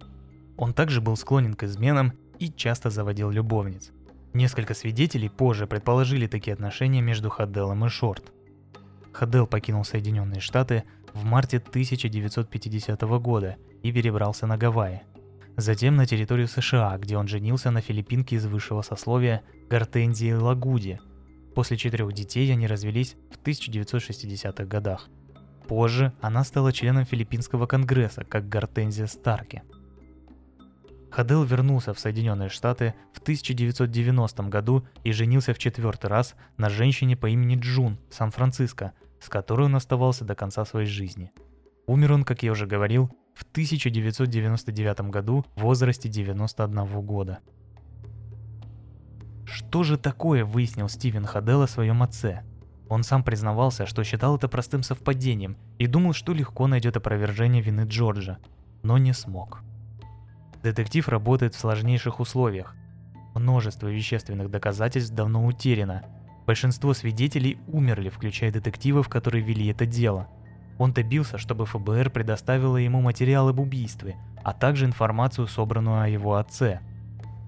Он 0.57 0.73
также 0.73 1.01
был 1.01 1.17
склонен 1.17 1.55
к 1.55 1.63
изменам 1.63 2.13
и 2.39 2.49
часто 2.49 2.89
заводил 2.89 3.29
любовниц. 3.31 3.91
Несколько 4.33 4.73
свидетелей 4.73 5.29
позже 5.29 5.67
предположили 5.67 6.27
такие 6.27 6.53
отношения 6.53 7.01
между 7.01 7.29
Хаделом 7.29 7.85
и 7.85 7.89
Шорт– 7.89 8.31
Хадел 9.13 9.45
покинул 9.47 9.85
Соединенные 9.85 10.41
Штаты 10.41 10.83
в 11.13 11.23
марте 11.23 11.57
1950 11.57 13.01
года 13.19 13.57
и 13.83 13.91
перебрался 13.91 14.47
на 14.47 14.57
Гавайи. 14.57 15.03
Затем 15.55 15.95
на 15.95 16.07
территорию 16.07 16.47
США, 16.47 16.97
где 16.97 17.15
он 17.15 17.27
женился 17.27 17.69
на 17.69 17.81
филиппинке 17.81 18.37
из 18.37 18.45
высшего 18.47 18.81
сословия 18.81 19.43
Гортензии 19.69 20.33
Лагуди. 20.33 20.99
После 21.53 21.77
четырех 21.77 22.11
детей 22.13 22.51
они 22.51 22.65
развелись 22.65 23.15
в 23.29 23.45
1960-х 23.45 24.65
годах. 24.65 25.07
Позже 25.67 26.11
она 26.19 26.43
стала 26.43 26.73
членом 26.73 27.05
филиппинского 27.05 27.67
конгресса, 27.67 28.23
как 28.23 28.49
Гортензия 28.49 29.05
Старки. 29.05 29.61
Хадел 31.11 31.43
вернулся 31.43 31.93
в 31.93 31.99
Соединенные 31.99 32.49
Штаты 32.49 32.95
в 33.13 33.19
1990 33.19 34.43
году 34.43 34.87
и 35.03 35.11
женился 35.11 35.53
в 35.53 35.59
четвертый 35.59 36.07
раз 36.07 36.33
на 36.57 36.69
женщине 36.69 37.15
по 37.15 37.29
имени 37.29 37.55
Джун 37.55 37.99
в 38.09 38.15
Сан-Франциско, 38.15 38.93
с 39.23 39.29
которой 39.29 39.65
он 39.67 39.75
оставался 39.75 40.25
до 40.25 40.35
конца 40.35 40.65
своей 40.65 40.87
жизни. 40.87 41.31
Умер 41.87 42.13
он, 42.13 42.23
как 42.25 42.43
я 42.43 42.51
уже 42.51 42.67
говорил, 42.67 43.09
в 43.33 43.43
1999 43.43 45.09
году 45.09 45.45
в 45.55 45.61
возрасте 45.61 46.09
91 46.09 47.01
года. 47.01 47.39
Что 49.45 49.83
же 49.83 49.97
такое 49.97 50.45
выяснил 50.45 50.89
Стивен 50.89 51.25
Хадел 51.25 51.61
о 51.61 51.67
своем 51.67 52.03
отце? 52.03 52.43
Он 52.89 53.03
сам 53.03 53.23
признавался, 53.23 53.85
что 53.85 54.03
считал 54.03 54.35
это 54.35 54.47
простым 54.47 54.83
совпадением 54.83 55.55
и 55.79 55.87
думал, 55.87 56.13
что 56.13 56.33
легко 56.33 56.67
найдет 56.67 56.97
опровержение 56.97 57.61
вины 57.61 57.85
Джорджа, 57.87 58.37
но 58.83 58.97
не 58.97 59.13
смог. 59.13 59.61
Детектив 60.61 61.07
работает 61.07 61.55
в 61.55 61.59
сложнейших 61.59 62.19
условиях. 62.19 62.75
Множество 63.35 63.87
вещественных 63.87 64.51
доказательств 64.51 65.13
давно 65.13 65.45
утеряно, 65.45 66.03
Большинство 66.45 66.93
свидетелей 66.93 67.57
умерли, 67.67 68.09
включая 68.09 68.51
детективов, 68.51 69.07
которые 69.07 69.43
вели 69.43 69.67
это 69.67 69.85
дело. 69.85 70.27
Он 70.77 70.91
добился, 70.91 71.37
чтобы 71.37 71.65
ФБР 71.65 72.09
предоставило 72.09 72.77
ему 72.77 73.01
материалы 73.01 73.51
об 73.51 73.59
убийстве, 73.59 74.17
а 74.43 74.53
также 74.53 74.85
информацию, 74.85 75.47
собранную 75.47 76.01
о 76.01 76.07
его 76.07 76.35
отце. 76.35 76.81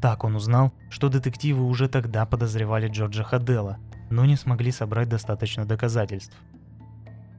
Так 0.02 0.24
он 0.24 0.36
узнал, 0.36 0.72
что 0.90 1.10
детективы 1.10 1.66
уже 1.66 1.90
тогда 1.90 2.26
подозревали 2.26 2.88
Джорджа 2.88 3.24
Хадела, 3.24 3.80
но 4.10 4.26
не 4.26 4.38
смогли 4.38 4.72
собрать 4.72 5.10
достаточно 5.10 5.66
доказательств. 5.66 6.38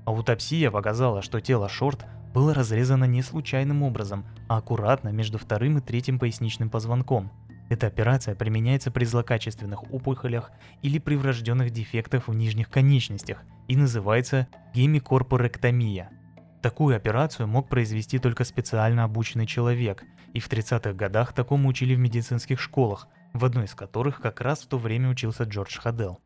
Аутопсия 0.04 0.70
показала, 0.70 1.22
что 1.22 1.40
тело 1.40 1.68
Шорт 1.68 2.04
было 2.34 2.52
разрезано 2.52 3.04
не 3.04 3.22
случайным 3.22 3.82
образом, 3.82 4.24
а 4.48 4.58
аккуратно 4.58 5.08
между 5.08 5.38
вторым 5.38 5.78
и 5.78 5.80
третьим 5.80 6.18
поясничным 6.18 6.68
позвонком– 6.68 7.30
эта 7.68 7.88
операция 7.88 8.34
применяется 8.34 8.90
при 8.90 9.04
злокачественных 9.04 9.92
опухолях 9.92 10.52
или 10.82 10.98
при 10.98 11.16
врожденных 11.16 11.70
дефектах 11.70 12.28
в 12.28 12.34
нижних 12.34 12.70
конечностях 12.70 13.42
и 13.66 13.76
называется 13.76 14.46
гемикорпоректомия. 14.74 16.10
Такую 16.62 16.96
операцию 16.96 17.48
мог 17.48 17.68
произвести 17.68 18.18
только 18.18 18.44
специально 18.44 19.04
обученный 19.04 19.46
человек, 19.46 20.04
и 20.32 20.40
в 20.40 20.48
30-х 20.48 20.92
годах 20.92 21.32
такому 21.32 21.68
учили 21.68 21.94
в 21.94 21.98
медицинских 21.98 22.60
школах, 22.60 23.08
в 23.32 23.44
одной 23.44 23.64
из 23.64 23.74
которых 23.74 24.20
как 24.20 24.40
раз 24.40 24.62
в 24.62 24.68
то 24.68 24.78
время 24.78 25.10
учился 25.10 25.44
Джордж 25.44 25.78
Хадел. 25.78 26.20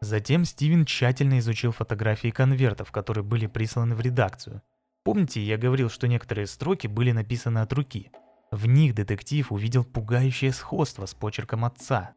Затем 0.00 0.46
Стивен 0.46 0.86
тщательно 0.86 1.38
изучил 1.38 1.72
фотографии 1.72 2.30
конвертов, 2.30 2.90
которые 2.90 3.22
были 3.22 3.46
присланы 3.46 3.94
в 3.94 4.00
редакцию. 4.00 4.62
Помните, 5.04 5.42
я 5.42 5.58
говорил, 5.58 5.90
что 5.90 6.08
некоторые 6.08 6.46
строки 6.46 6.86
были 6.86 7.12
написаны 7.12 7.58
от 7.58 7.72
руки– 7.74 8.10
в 8.50 8.66
них 8.66 8.94
детектив 8.94 9.52
увидел 9.52 9.84
пугающее 9.84 10.52
сходство 10.52 11.06
с 11.06 11.14
почерком 11.14 11.64
отца. 11.64 12.14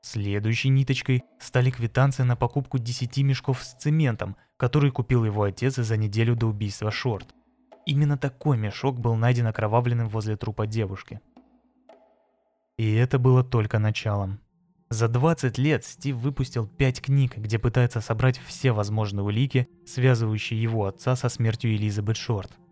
Следующей 0.00 0.68
ниточкой 0.68 1.22
стали 1.38 1.70
квитанции 1.70 2.24
на 2.24 2.36
покупку 2.36 2.78
10 2.78 3.16
мешков 3.18 3.62
с 3.62 3.74
цементом, 3.74 4.36
который 4.56 4.90
купил 4.90 5.24
его 5.24 5.44
отец 5.44 5.76
за 5.76 5.96
неделю 5.96 6.34
до 6.34 6.46
убийства 6.46 6.90
Шорт. 6.90 7.34
Именно 7.86 8.18
такой 8.18 8.58
мешок 8.58 8.98
был 8.98 9.14
найден 9.14 9.46
окровавленным 9.46 10.08
возле 10.08 10.36
трупа 10.36 10.66
девушки. 10.66 11.20
И 12.76 12.92
это 12.94 13.18
было 13.18 13.44
только 13.44 13.78
началом. 13.78 14.40
За 14.90 15.08
20 15.08 15.56
лет 15.58 15.84
Стив 15.84 16.16
выпустил 16.16 16.66
5 16.66 17.00
книг, 17.00 17.36
где 17.36 17.58
пытается 17.58 18.00
собрать 18.00 18.38
все 18.38 18.72
возможные 18.72 19.24
улики, 19.24 19.68
связывающие 19.86 20.60
его 20.60 20.86
отца 20.86 21.16
со 21.16 21.28
смертью 21.28 21.74
Элизабет 21.74 22.16
Шорт– 22.16 22.52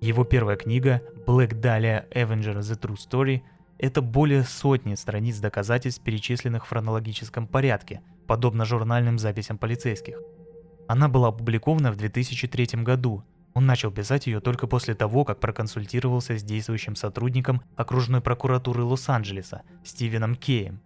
его 0.00 0.22
первая 0.22 0.56
книга 0.56 1.02
«Black 1.26 1.60
Dahlia 1.60 2.08
Avenger 2.12 2.60
The 2.60 2.78
True 2.78 2.96
Story»— 2.96 3.42
это 3.78 4.00
более 4.00 4.44
сотни 4.44 4.94
страниц 4.94 5.38
доказательств, 5.38 6.02
перечисленных 6.04 6.66
в 6.66 6.68
хронологическом 6.68 7.48
порядке, 7.48 8.00
подобно 8.28 8.64
журнальным 8.64 9.18
записям 9.18 9.58
полицейских. 9.58 10.20
Она 10.86 11.08
была 11.08 11.28
опубликована 11.28 11.90
в 11.90 11.96
2003 11.96 12.84
году. 12.84 13.24
Он 13.54 13.66
начал 13.66 13.90
писать 13.90 14.28
ее 14.28 14.38
только 14.38 14.68
после 14.68 14.94
того, 14.94 15.24
как 15.24 15.40
проконсультировался 15.40 16.38
с 16.38 16.44
действующим 16.44 16.94
сотрудником 16.94 17.62
окружной 17.74 18.20
прокуратуры 18.20 18.84
Лос-Анджелеса 18.84 19.62
Стивеном 19.84 20.36
Кеем. 20.36 20.80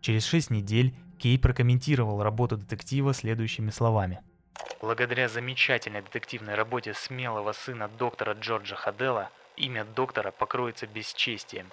Через 0.00 0.24
шесть 0.24 0.50
недель 0.50 0.96
Кей 1.16 1.38
прокомментировал 1.38 2.24
работу 2.24 2.56
детектива 2.56 3.14
следующими 3.14 3.70
словами– 3.70 4.18
Благодаря 4.80 5.28
замечательной 5.28 6.02
детективной 6.02 6.54
работе 6.54 6.94
смелого 6.94 7.52
сына 7.52 7.88
доктора 7.88 8.34
Джорджа 8.34 8.74
Хадела, 8.74 9.30
имя 9.56 9.84
доктора 9.84 10.32
покроется 10.32 10.86
бесчестием. 10.86 11.66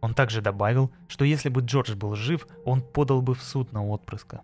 Он 0.00 0.14
также 0.14 0.40
добавил, 0.40 0.92
что 1.08 1.24
если 1.24 1.48
бы 1.48 1.60
Джордж 1.60 1.94
был 1.94 2.14
жив, 2.14 2.46
он 2.64 2.82
подал 2.82 3.22
бы 3.22 3.34
в 3.34 3.42
суд 3.42 3.72
на 3.72 3.86
отпрыска. 3.86 4.42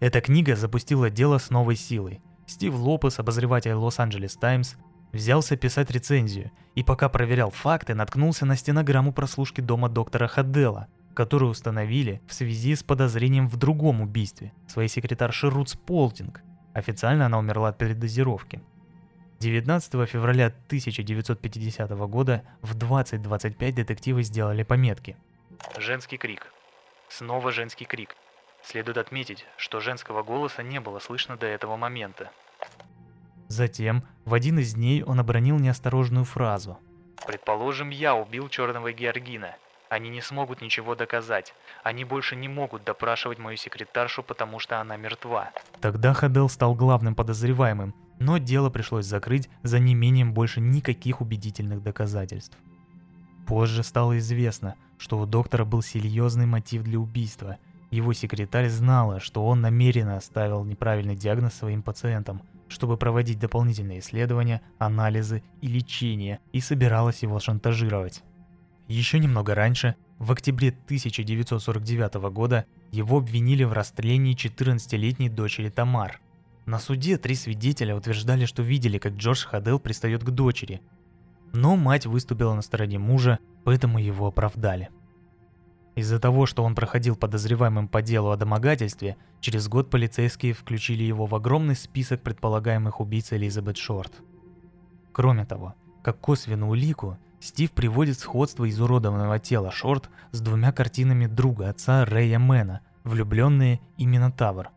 Эта 0.00 0.20
книга 0.20 0.56
запустила 0.56 1.08
дело 1.08 1.38
с 1.38 1.50
новой 1.50 1.76
силой. 1.76 2.20
Стив 2.46 2.74
Лопес, 2.74 3.18
обозреватель 3.18 3.72
Лос-Анджелес 3.72 4.36
Таймс, 4.36 4.74
взялся 5.12 5.56
писать 5.56 5.90
рецензию 5.90 6.50
и 6.74 6.82
пока 6.82 7.08
проверял 7.08 7.50
факты, 7.50 7.94
наткнулся 7.94 8.44
на 8.44 8.56
стенограмму 8.56 9.12
прослушки 9.12 9.60
дома 9.60 9.88
доктора 9.88 10.28
Хаддела, 10.28 10.88
которую 11.14 11.50
установили 11.50 12.20
в 12.28 12.34
связи 12.34 12.74
с 12.74 12.82
подозрением 12.82 13.48
в 13.48 13.56
другом 13.56 14.02
убийстве, 14.02 14.52
своей 14.68 14.88
секретарши 14.88 15.48
Рут 15.48 15.70
Сполтинг. 15.70 16.42
Официально 16.76 17.24
она 17.24 17.38
умерла 17.38 17.70
от 17.70 17.78
передозировки. 17.78 18.60
19 19.38 20.06
февраля 20.06 20.48
1950 20.48 21.90
года 22.06 22.42
в 22.60 22.76
20.25 22.76 23.72
детективы 23.72 24.22
сделали 24.22 24.62
пометки. 24.62 25.16
Женский 25.78 26.18
крик. 26.18 26.52
Снова 27.08 27.50
женский 27.50 27.86
крик. 27.86 28.14
Следует 28.62 28.98
отметить, 28.98 29.46
что 29.56 29.80
женского 29.80 30.22
голоса 30.22 30.62
не 30.62 30.78
было 30.78 30.98
слышно 30.98 31.38
до 31.38 31.46
этого 31.46 31.78
момента. 31.78 32.30
Затем, 33.48 34.02
в 34.26 34.34
один 34.34 34.58
из 34.58 34.74
дней 34.74 35.02
он 35.02 35.18
обронил 35.18 35.58
неосторожную 35.58 36.26
фразу. 36.26 36.78
Предположим, 37.26 37.88
я 37.88 38.14
убил 38.14 38.50
черного 38.50 38.92
Георгина. 38.92 39.56
Они 39.88 40.10
не 40.10 40.20
смогут 40.20 40.60
ничего 40.60 40.94
доказать. 40.94 41.54
Они 41.84 42.04
больше 42.04 42.36
не 42.36 42.48
могут 42.48 42.84
допрашивать 42.84 43.38
мою 43.38 43.56
секретаршу, 43.56 44.22
потому 44.22 44.58
что 44.58 44.80
она 44.80 44.96
мертва. 44.96 45.50
Тогда 45.80 46.12
Хадел 46.14 46.48
стал 46.48 46.74
главным 46.74 47.14
подозреваемым, 47.14 47.94
но 48.18 48.38
дело 48.38 48.70
пришлось 48.70 49.06
закрыть 49.06 49.48
за 49.62 49.78
неимением 49.78 50.32
больше 50.32 50.60
никаких 50.60 51.20
убедительных 51.20 51.82
доказательств. 51.82 52.56
Позже 53.46 53.82
стало 53.82 54.18
известно, 54.18 54.74
что 54.98 55.18
у 55.18 55.26
доктора 55.26 55.64
был 55.64 55.82
серьезный 55.82 56.46
мотив 56.46 56.82
для 56.82 56.98
убийства. 56.98 57.58
Его 57.90 58.12
секретарь 58.12 58.68
знала, 58.68 59.20
что 59.20 59.46
он 59.46 59.60
намеренно 59.60 60.16
оставил 60.16 60.64
неправильный 60.64 61.14
диагноз 61.14 61.54
своим 61.54 61.82
пациентам– 61.82 62.42
чтобы 62.68 62.96
проводить 62.96 63.38
дополнительные 63.38 64.00
исследования, 64.00 64.60
анализы 64.78 65.42
и 65.60 65.68
лечение, 65.68 66.40
и 66.52 66.60
собиралась 66.60 67.22
его 67.22 67.38
шантажировать. 67.38 68.22
Еще 68.88 69.18
немного 69.18 69.54
раньше, 69.54 69.96
в 70.18 70.30
октябре 70.32 70.68
1949 70.68 72.14
года, 72.30 72.66
его 72.92 73.18
обвинили 73.18 73.64
в 73.64 73.72
растлении 73.72 74.36
14-летней 74.36 75.28
дочери 75.28 75.70
Тамар. 75.70 76.20
На 76.66 76.78
суде 76.78 77.18
три 77.18 77.34
свидетеля 77.34 77.96
утверждали, 77.96 78.44
что 78.44 78.62
видели, 78.62 78.98
как 78.98 79.14
Джордж 79.14 79.44
Хадел 79.44 79.80
пристает 79.80 80.22
к 80.22 80.30
дочери. 80.30 80.80
Но 81.52 81.76
мать 81.76 82.06
выступила 82.06 82.54
на 82.54 82.62
стороне 82.62 82.98
мужа, 82.98 83.38
поэтому 83.64 83.98
его 83.98 84.28
оправдали. 84.28 84.90
Из-за 85.96 86.20
того, 86.20 86.46
что 86.46 86.62
он 86.62 86.74
проходил 86.74 87.16
подозреваемым 87.16 87.88
по 87.88 88.02
делу 88.02 88.30
о 88.30 88.36
домогательстве, 88.36 89.16
через 89.40 89.66
год 89.66 89.90
полицейские 89.90 90.52
включили 90.52 91.02
его 91.02 91.26
в 91.26 91.34
огромный 91.34 91.74
список 91.74 92.22
предполагаемых 92.22 93.00
убийц 93.00 93.32
Элизабет 93.32 93.78
Шорт. 93.78 94.12
Кроме 95.12 95.46
того, 95.46 95.74
как 96.02 96.20
косвенную 96.20 96.70
улику, 96.70 97.18
Стив 97.40 97.70
приводит 97.70 98.18
сходство 98.18 98.68
изуродованного 98.68 99.38
тела 99.38 99.70
Шорт 99.70 100.10
с 100.32 100.40
двумя 100.40 100.72
картинами 100.72 101.26
друга 101.26 101.68
отца 101.68 102.04
Рэя 102.04 102.38
Мэна 102.38 102.80
«Влюбленные» 103.04 103.80
и 103.96 104.06
«Минотавр». 104.06 104.70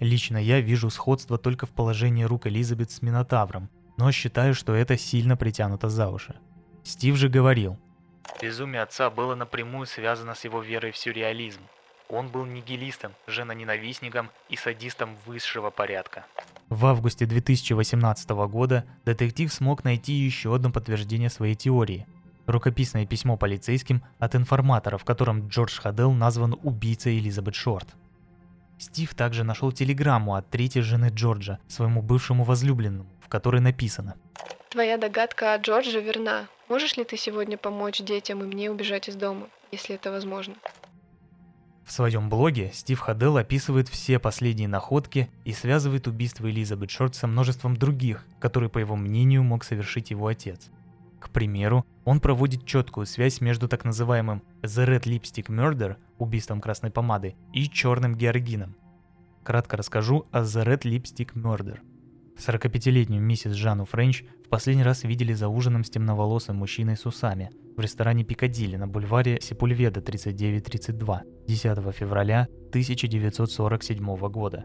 Лично 0.00 0.38
я 0.38 0.60
вижу 0.60 0.90
сходство 0.90 1.38
только 1.38 1.66
в 1.66 1.70
положении 1.70 2.24
рук 2.24 2.46
Элизабет 2.46 2.90
с 2.90 3.00
Минотавром, 3.02 3.70
но 3.96 4.10
считаю, 4.12 4.54
что 4.54 4.74
это 4.74 4.96
сильно 4.98 5.36
притянуто 5.36 5.88
за 5.88 6.08
уши. 6.08 6.34
Стив 6.82 7.16
же 7.16 7.28
говорил, 7.28 7.78
Безумие 8.40 8.82
отца 8.82 9.10
было 9.10 9.34
напрямую 9.34 9.86
связано 9.86 10.34
с 10.34 10.44
его 10.44 10.60
верой 10.60 10.92
в 10.92 10.96
сюрреализм. 10.96 11.60
Он 12.08 12.28
был 12.28 12.44
нигилистом, 12.44 13.12
женоненавистником 13.26 14.30
и 14.48 14.56
садистом 14.56 15.16
высшего 15.26 15.70
порядка. 15.70 16.26
В 16.68 16.86
августе 16.86 17.26
2018 17.26 18.30
года 18.48 18.84
детектив 19.04 19.52
смог 19.52 19.84
найти 19.84 20.12
еще 20.12 20.54
одно 20.54 20.70
подтверждение 20.70 21.30
своей 21.30 21.54
теории. 21.54 22.06
Рукописное 22.46 23.06
письмо 23.06 23.36
полицейским 23.36 24.02
от 24.18 24.34
информатора, 24.34 24.98
в 24.98 25.04
котором 25.04 25.48
Джордж 25.48 25.80
Хадел 25.80 26.12
назван 26.12 26.58
убийцей 26.62 27.18
Элизабет 27.18 27.54
Шорт. 27.54 27.88
Стив 28.78 29.14
также 29.14 29.44
нашел 29.44 29.72
телеграмму 29.72 30.34
от 30.34 30.50
третьей 30.50 30.82
жены 30.82 31.10
Джорджа, 31.12 31.58
своему 31.68 32.02
бывшему 32.02 32.44
возлюбленному, 32.44 33.08
в 33.20 33.28
которой 33.28 33.60
написано 33.60 34.16
Твоя 34.74 34.98
догадка 34.98 35.54
о 35.54 35.58
Джордже 35.58 36.00
верна. 36.00 36.48
Можешь 36.68 36.96
ли 36.96 37.04
ты 37.04 37.16
сегодня 37.16 37.56
помочь 37.56 38.00
детям 38.00 38.42
и 38.42 38.44
мне 38.44 38.72
убежать 38.72 39.08
из 39.08 39.14
дома, 39.14 39.46
если 39.70 39.94
это 39.94 40.10
возможно? 40.10 40.56
В 41.84 41.92
своем 41.92 42.30
блоге 42.30 42.70
Стив 42.72 42.98
Хадел 42.98 43.36
описывает 43.36 43.88
все 43.88 44.18
последние 44.18 44.68
находки 44.68 45.28
и 45.44 45.52
связывает 45.52 46.06
убийство 46.08 46.50
Элизабет 46.50 46.90
Шорт 46.90 47.14
со 47.14 47.26
множеством 47.26 47.76
других, 47.76 48.24
которые, 48.40 48.70
по 48.70 48.78
его 48.78 48.96
мнению, 48.96 49.42
мог 49.42 49.64
совершить 49.64 50.10
его 50.10 50.26
отец. 50.26 50.70
К 51.20 51.28
примеру, 51.30 51.84
он 52.04 52.20
проводит 52.20 52.64
четкую 52.64 53.06
связь 53.06 53.40
между 53.40 53.68
так 53.68 53.84
называемым 53.84 54.42
The 54.62 54.86
Red 54.86 55.02
Lipstick 55.02 55.46
Murder, 55.46 55.96
убийством 56.18 56.60
красной 56.60 56.90
помады, 56.90 57.36
и 57.52 57.68
черным 57.68 58.14
георгином. 58.14 58.76
Кратко 59.42 59.76
расскажу 59.76 60.26
о 60.32 60.40
The 60.40 60.64
Red 60.64 60.82
Lipstick 60.82 61.34
Murder– 61.34 61.80
45-летнюю 62.36 63.22
миссис 63.22 63.52
Жанну 63.52 63.84
Френч 63.84 64.24
в 64.44 64.48
последний 64.50 64.82
раз 64.82 65.04
видели 65.04 65.32
за 65.32 65.48
ужином 65.48 65.84
с 65.84 65.90
темноволосым 65.90 66.56
мужчиной 66.56 66.96
с 66.96 67.06
усами 67.06 67.50
в 67.76 67.80
ресторане 67.80 68.24
Пикадилли 68.24 68.76
на 68.76 68.86
бульваре 68.86 69.40
Сепульведа 69.40 70.02
3932 70.02 71.22
10 71.48 71.94
февраля 71.94 72.46
1947 72.68 74.16
года. 74.28 74.64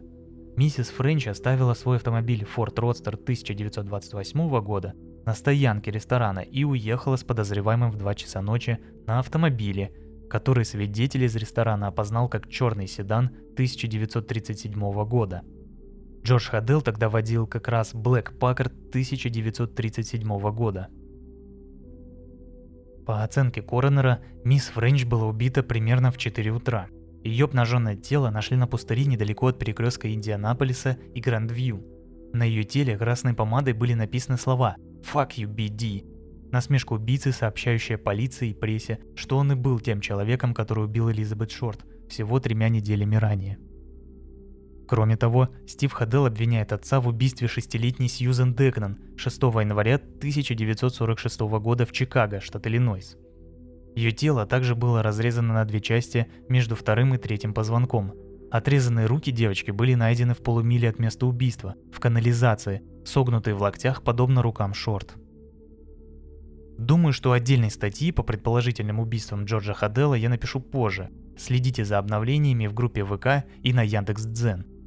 Миссис 0.57 0.89
Френч 0.89 1.27
оставила 1.27 1.73
свой 1.73 1.95
автомобиль 1.95 2.43
Ford 2.43 2.75
Roadster 2.75 3.15
1928 3.15 4.61
года 4.61 4.93
на 5.25 5.33
стоянке 5.33 5.91
ресторана 5.91 6.39
и 6.39 6.65
уехала 6.65 7.15
с 7.15 7.23
подозреваемым 7.23 7.89
в 7.89 7.95
2 7.95 8.15
часа 8.15 8.41
ночи 8.41 8.79
на 9.07 9.19
автомобиле, 9.19 9.93
который 10.29 10.65
свидетель 10.65 11.23
из 11.23 11.35
ресторана 11.37 11.87
опознал 11.87 12.27
как 12.27 12.49
черный 12.49 12.87
седан 12.87 13.27
1937 13.53 15.05
года– 15.05 15.41
Джордж 16.29 16.47
Хадел 16.47 16.83
тогда 16.83 17.09
водил 17.09 17.47
как 17.47 17.67
раз 17.69 17.95
Black 17.95 18.37
Packard 18.37 18.71
1937 18.89 20.51
года. 20.51 20.89
По 23.03 23.23
оценке 23.23 23.63
коронера, 23.63 24.19
мисс 24.43 24.67
Френч 24.67 25.05
была 25.05 25.25
убита 25.25 25.63
примерно 25.63 26.11
в 26.11 26.19
4 26.19 26.51
утра. 26.51 26.85
Ее 27.23 27.45
обнаженное 27.45 27.95
тело 27.95 28.29
нашли 28.29 28.57
на 28.57 28.67
пустыре 28.67 29.05
недалеко 29.05 29.47
от 29.47 29.57
перекрестка 29.57 30.13
Индианаполиса 30.13 30.99
и 31.15 31.19
Гранд-Вью. 31.19 31.83
На 32.31 32.43
ее 32.43 32.63
теле 32.63 32.95
красной 32.95 33.33
помадой 33.33 33.73
были 33.73 33.95
написаны 33.95 34.37
слова 34.37 34.75
«Fuck 35.11 35.29
you, 35.37 35.47
BD», 35.51 36.05
насмешка 36.51 36.93
убийцы, 36.93 37.31
сообщающая 37.31 37.97
полиции 37.97 38.51
и 38.51 38.53
прессе, 38.53 38.99
что 39.15 39.35
он 39.37 39.53
и 39.53 39.55
был 39.55 39.79
тем 39.79 39.99
человеком, 39.99 40.53
который 40.53 40.85
убил 40.85 41.09
Элизабет 41.09 41.49
Шорт 41.49 41.83
всего 42.07 42.39
тремя 42.39 42.69
неделями 42.69 43.15
ранее. 43.15 43.57
Кроме 44.89 45.17
того, 45.17 45.49
Стив 45.67 45.93
Хадел 45.93 46.25
обвиняет 46.25 46.73
отца 46.73 46.99
в 46.99 47.07
убийстве 47.07 47.47
шестилетней 47.47 48.09
Сьюзен 48.09 48.55
Декнан 48.55 48.97
6 49.17 49.39
января 49.39 49.97
1946 49.97 51.41
года 51.41 51.85
в 51.85 51.91
Чикаго, 51.91 52.41
штат 52.41 52.65
Иллинойс. 52.65 53.15
Ее 53.95 54.11
тело 54.11 54.47
также 54.47 54.73
было 54.73 55.03
разрезано 55.03 55.53
на 55.53 55.65
две 55.65 55.79
части 55.79 56.25
между 56.47 56.75
вторым 56.75 57.13
и 57.13 57.19
третьим 57.19 57.53
позвонком. 57.53 58.15
Отрезанные 58.49 59.05
руки 59.05 59.31
девочки 59.31 59.69
были 59.69 59.93
найдены 59.93 60.33
в 60.33 60.39
полумиле 60.39 60.89
от 60.89 60.97
места 60.97 61.27
убийства, 61.27 61.75
в 61.93 61.99
канализации, 61.99 62.81
согнутые 63.05 63.53
в 63.53 63.61
локтях, 63.61 64.01
подобно 64.01 64.41
рукам 64.41 64.73
Шорт. 64.73 65.13
Думаю, 66.79 67.13
что 67.13 67.33
отдельной 67.33 67.69
статьи 67.69 68.11
по 68.11 68.23
предположительным 68.23 68.99
убийствам 68.99 69.45
Джорджа 69.45 69.75
Хадела 69.75 70.15
я 70.15 70.29
напишу 70.29 70.59
позже. 70.59 71.11
Следите 71.37 71.85
за 71.85 71.99
обновлениями 71.99 72.65
в 72.65 72.73
группе 72.73 73.05
ВК 73.05 73.45
и 73.61 73.71
на 73.71 73.83
Яндекс.Дзен. 73.83 74.78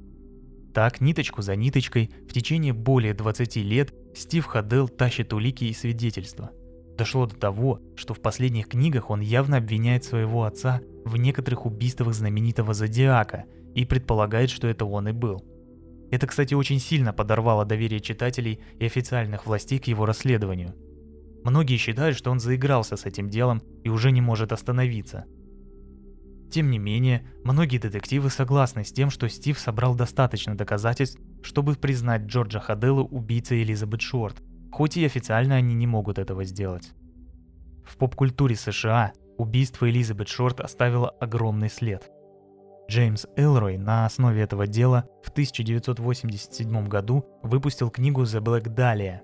Так, 0.75 1.03
ниточку 1.03 1.43
за 1.43 1.55
ниточкой, 1.55 2.11
в 2.29 2.33
течение 2.33 2.73
более 2.73 3.13
20 3.13 3.57
лет 3.57 3.93
Стив 4.15 4.45
Хадел 4.45 4.89
тащит 4.89 5.33
улики 5.33 5.65
и 5.65 5.75
свидетельства. 5.75 6.51
Дошло 6.97 7.27
до 7.27 7.37
того, 7.37 7.81
что 7.95 8.15
в 8.15 8.21
последних 8.21 8.69
книгах 8.69 9.11
он 9.11 9.21
явно 9.21 9.59
обвиняет 9.59 10.05
своего 10.05 10.45
отца 10.45 10.81
в 11.05 11.17
некоторых 11.17 11.67
убийствах 11.67 12.15
знаменитого 12.15 12.73
Зодиака 12.73 13.45
и 13.75 13.85
предполагает, 13.85 14.51
что 14.51 14.67
это 14.67 14.85
он 14.87 15.09
и 15.09 15.13
был. 15.13 15.43
Это, 16.11 16.27
кстати, 16.27 16.55
очень 16.55 16.79
сильно 16.79 17.13
подорвало 17.13 17.65
доверие 17.65 18.01
читателей 18.01 18.61
и 18.79 18.87
официальных 18.87 19.47
властей 19.47 19.79
к 19.79 19.87
его 19.87 20.07
расследованию. 20.07 20.75
Многие 21.45 21.77
считают, 21.77 22.17
что 22.17 22.31
он 22.31 22.39
заигрался 22.39 22.97
с 22.97 23.05
этим 23.05 23.29
делом 23.29 23.63
и 23.83 23.89
уже 23.89 24.11
не 24.11 24.21
может 24.21 24.53
остановиться– 24.53 25.25
тем 26.53 26.71
не 26.71 26.79
менее, 26.79 27.27
многие 27.45 27.79
детективы 27.79 28.29
согласны 28.29 28.85
с 28.85 28.93
тем, 28.93 29.09
что 29.11 29.29
Стив 29.29 29.59
собрал 29.59 29.95
достаточно 29.95 30.55
доказательств, 30.55 31.19
чтобы 31.43 31.75
признать 31.75 32.27
Джорджа 32.27 32.61
Хаделла 32.61 33.03
убийцей 33.03 33.63
Элизабет 33.63 34.03
Шорт, 34.03 34.43
хоть 34.71 34.99
и 34.99 35.05
официально 35.05 35.57
они 35.57 35.75
не 35.75 35.87
могут 35.87 36.19
этого 36.19 36.45
сделать. 36.45 36.93
В 37.85 37.97
поп-культуре 37.97 38.55
США 38.55 39.13
убийство 39.39 39.89
Элизабет 39.89 40.29
Шорт 40.29 40.61
оставило 40.61 41.09
огромный 41.09 41.71
след. 41.71 42.11
Джеймс 42.91 43.27
Элрой 43.37 43.79
на 43.79 44.05
основе 44.05 44.43
этого 44.43 44.67
дела 44.67 45.07
в 45.25 45.31
1987 45.31 46.87
году 46.87 47.25
выпустил 47.43 47.89
книгу 47.89 48.25
«The 48.25 48.43
Black 48.43 48.65
Dahlia». 48.65 49.21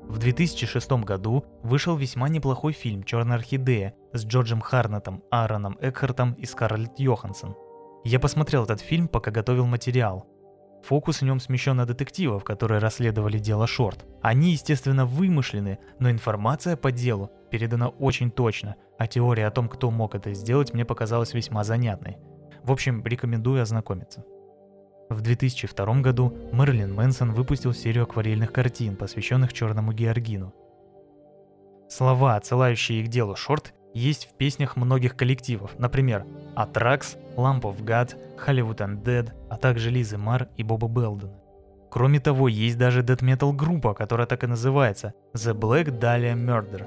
В 0.00 0.18
2006 0.18 0.92
году 1.04 1.44
вышел 1.62 1.96
весьма 1.96 2.28
неплохой 2.28 2.74
фильм 2.74 3.02
«Черная 3.02 3.36
орхидея» 3.36 3.94
с 4.16 4.24
Джорджем 4.24 4.60
Харнетом, 4.60 5.22
Аароном 5.30 5.78
Экхартом 5.80 6.32
и 6.34 6.44
Скарлетт 6.44 6.98
Йоханссон. 6.98 7.54
Я 8.04 8.20
посмотрел 8.20 8.64
этот 8.64 8.80
фильм, 8.80 9.08
пока 9.08 9.30
готовил 9.30 9.66
материал. 9.66 10.26
Фокус 10.84 11.20
в 11.20 11.24
нем 11.24 11.40
смещен 11.40 11.76
на 11.76 11.86
детективов, 11.86 12.44
которые 12.44 12.78
расследовали 12.78 13.38
дело 13.38 13.66
Шорт. 13.66 14.06
Они, 14.22 14.52
естественно, 14.52 15.04
вымышлены, 15.04 15.78
но 15.98 16.10
информация 16.10 16.76
по 16.76 16.92
делу 16.92 17.30
передана 17.50 17.88
очень 17.88 18.30
точно, 18.30 18.76
а 18.98 19.06
теория 19.06 19.46
о 19.46 19.50
том, 19.50 19.68
кто 19.68 19.90
мог 19.90 20.14
это 20.14 20.32
сделать, 20.34 20.72
мне 20.72 20.84
показалась 20.84 21.34
весьма 21.34 21.64
занятной. 21.64 22.18
В 22.62 22.70
общем, 22.70 23.04
рекомендую 23.04 23.62
ознакомиться. 23.62 24.24
В 25.08 25.20
2002 25.20 26.00
году 26.00 26.36
Мэрилин 26.52 26.92
Мэнсон 26.92 27.32
выпустил 27.32 27.72
серию 27.72 28.04
акварельных 28.04 28.52
картин, 28.52 28.96
посвященных 28.96 29.52
черному 29.52 29.92
Георгину. 29.92 30.52
Слова, 31.88 32.34
отсылающие 32.34 33.00
их 33.00 33.08
делу 33.08 33.36
Шорт, 33.36 33.72
есть 33.96 34.26
в 34.26 34.34
песнях 34.34 34.76
многих 34.76 35.16
коллективов, 35.16 35.78
например, 35.78 36.26
Atrax, 36.54 37.16
Lamp 37.36 37.62
of 37.62 37.82
God, 37.82 38.14
Hollywood 38.36 38.78
Undead, 38.78 39.32
а 39.48 39.56
также 39.56 39.90
Лизы 39.90 40.18
Мар 40.18 40.48
и 40.56 40.62
Боба 40.62 40.86
Белдена. 40.86 41.32
Кроме 41.90 42.20
того, 42.20 42.48
есть 42.48 42.76
даже 42.76 43.02
дэт 43.02 43.22
метал 43.22 43.54
группа, 43.54 43.94
которая 43.94 44.26
так 44.26 44.44
и 44.44 44.46
называется 44.46 45.14
The 45.34 45.54
Black 45.54 45.98
Dahlia 45.98 46.34
Murder. 46.34 46.86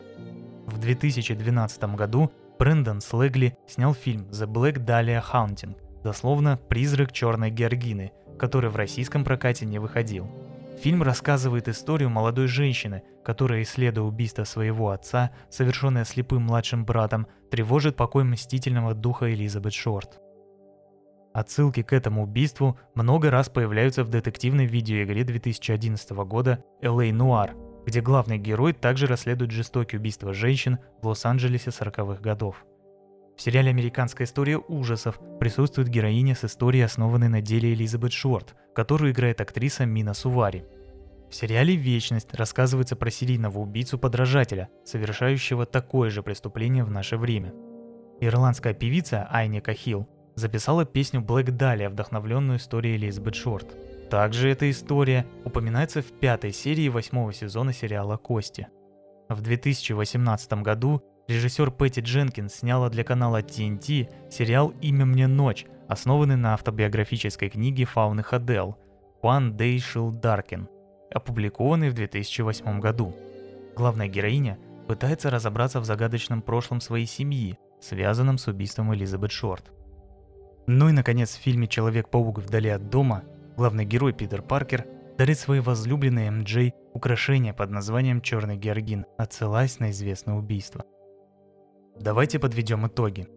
В 0.67 0.77
2012 0.77 1.95
году 1.95 2.31
Брэндон 2.59 3.01
Слегли 3.01 3.55
снял 3.67 3.95
фильм 3.95 4.27
The 4.29 4.45
Black 4.45 4.75
Dahlia 4.77 5.23
Haunting, 5.33 5.77
дословно 6.03 6.59
«Призрак 6.69 7.11
черной 7.11 7.49
Георгины», 7.49 8.11
который 8.37 8.69
в 8.69 8.75
российском 8.75 9.23
прокате 9.23 9.65
не 9.65 9.79
выходил. 9.79 10.29
Фильм 10.81 11.03
рассказывает 11.03 11.67
историю 11.67 12.09
молодой 12.09 12.47
женщины, 12.47 13.03
которая, 13.25 13.63
исследуя 13.63 14.05
убийство 14.05 14.45
своего 14.45 14.91
отца, 14.91 15.31
совершенное 15.49 16.05
слепым 16.05 16.43
младшим 16.43 16.85
братом, 16.85 17.27
тревожит 17.51 17.97
покой 17.97 18.23
мстительного 18.23 18.93
духа 18.93 19.33
Элизабет 19.33 19.73
Шорт. 19.73 20.21
Отсылки 21.33 21.81
к 21.81 21.91
этому 21.91 22.23
убийству 22.23 22.79
много 22.95 23.29
раз 23.29 23.49
появляются 23.49 24.05
в 24.05 24.09
детективной 24.09 24.67
видеоигре 24.67 25.25
2011 25.25 26.11
года 26.11 26.63
LA 26.81 27.11
Noir, 27.11 27.83
где 27.85 27.99
главный 27.99 28.37
герой 28.37 28.71
также 28.71 29.05
расследует 29.05 29.51
жестокие 29.51 29.99
убийства 29.99 30.33
женщин 30.33 30.79
в 31.01 31.07
Лос-Анджелесе 31.07 31.71
40-х 31.71 32.21
годов. 32.21 32.65
В 33.39 33.41
сериале 33.41 33.69
«Американская 33.69 34.27
история 34.27 34.57
ужасов» 34.57 35.17
присутствует 35.39 35.87
героиня 35.87 36.35
с 36.35 36.43
историей, 36.43 36.83
основанной 36.83 37.29
на 37.29 37.41
деле 37.41 37.73
Элизабет 37.73 38.11
Шорт, 38.11 38.53
которую 38.75 39.13
играет 39.13 39.39
актриса 39.39 39.85
Мина 39.85 40.13
Сувари. 40.13 40.65
В 41.29 41.35
сериале 41.35 41.73
«Вечность» 41.73 42.33
рассказывается 42.33 42.97
про 42.97 43.09
серийного 43.09 43.59
убийцу-подражателя, 43.59 44.67
совершающего 44.83 45.65
такое 45.65 46.09
же 46.09 46.21
преступление 46.21 46.83
в 46.83 46.91
наше 46.91 47.15
время. 47.15 47.53
Ирландская 48.19 48.73
певица 48.73 49.25
Айни 49.31 49.61
Кахил 49.61 50.09
записала 50.35 50.83
песню 50.83 51.21
«Блэк 51.21 51.51
Далия», 51.51 51.89
вдохновленную 51.89 52.57
историей 52.57 52.97
Элизабет 52.97 53.35
Шорт. 53.35 53.73
Также 54.09 54.49
эта 54.49 54.69
история 54.69 55.25
упоминается 55.45 56.01
в 56.01 56.11
пятой 56.11 56.51
серии 56.51 56.89
восьмого 56.89 57.31
сезона 57.31 57.71
сериала 57.71 58.17
«Кости». 58.17 58.67
В 59.29 59.39
2018 59.39 60.51
году 60.61 61.03
Режиссер 61.29 61.69
Пэтти 61.69 61.99
Дженкинс 61.99 62.55
сняла 62.55 62.89
для 62.89 63.03
канала 63.03 63.43
TNT 63.43 64.09
сериал 64.31 64.73
«Имя 64.81 65.05
мне 65.05 65.27
ночь», 65.27 65.67
основанный 65.87 66.37
на 66.37 66.55
автобиографической 66.55 67.49
книге 67.49 67.85
Фауны 67.85 68.23
Хадел 68.23 68.79
«One 69.21 69.55
Day 69.55 69.75
Shall 69.75 70.09
Darken», 70.09 70.67
опубликованный 71.13 71.91
в 71.91 71.93
2008 71.93 72.79
году. 72.79 73.15
Главная 73.75 74.07
героиня 74.07 74.57
пытается 74.87 75.29
разобраться 75.29 75.79
в 75.79 75.85
загадочном 75.85 76.41
прошлом 76.41 76.81
своей 76.81 77.05
семьи, 77.05 77.59
связанном 77.79 78.39
с 78.39 78.47
убийством 78.47 78.91
Элизабет 78.95 79.31
Шорт. 79.31 79.71
Ну 80.65 80.89
и, 80.89 80.93
наконец, 80.93 81.35
в 81.35 81.39
фильме 81.39 81.67
«Человек-паук 81.67 82.39
вдали 82.39 82.69
от 82.69 82.89
дома» 82.89 83.21
главный 83.55 83.85
герой 83.85 84.13
Питер 84.13 84.41
Паркер 84.41 84.87
дарит 85.15 85.37
своей 85.37 85.61
возлюбленной 85.61 86.31
МД 86.31 86.73
украшение 86.95 87.53
под 87.53 87.69
названием 87.69 88.19
«Черный 88.19 88.57
георгин», 88.57 89.05
отсылаясь 89.15 89.77
на 89.77 89.91
известное 89.91 90.33
убийство– 90.33 90.83
Давайте 91.99 92.39
подведем 92.39 92.87
итоги. 92.87 93.27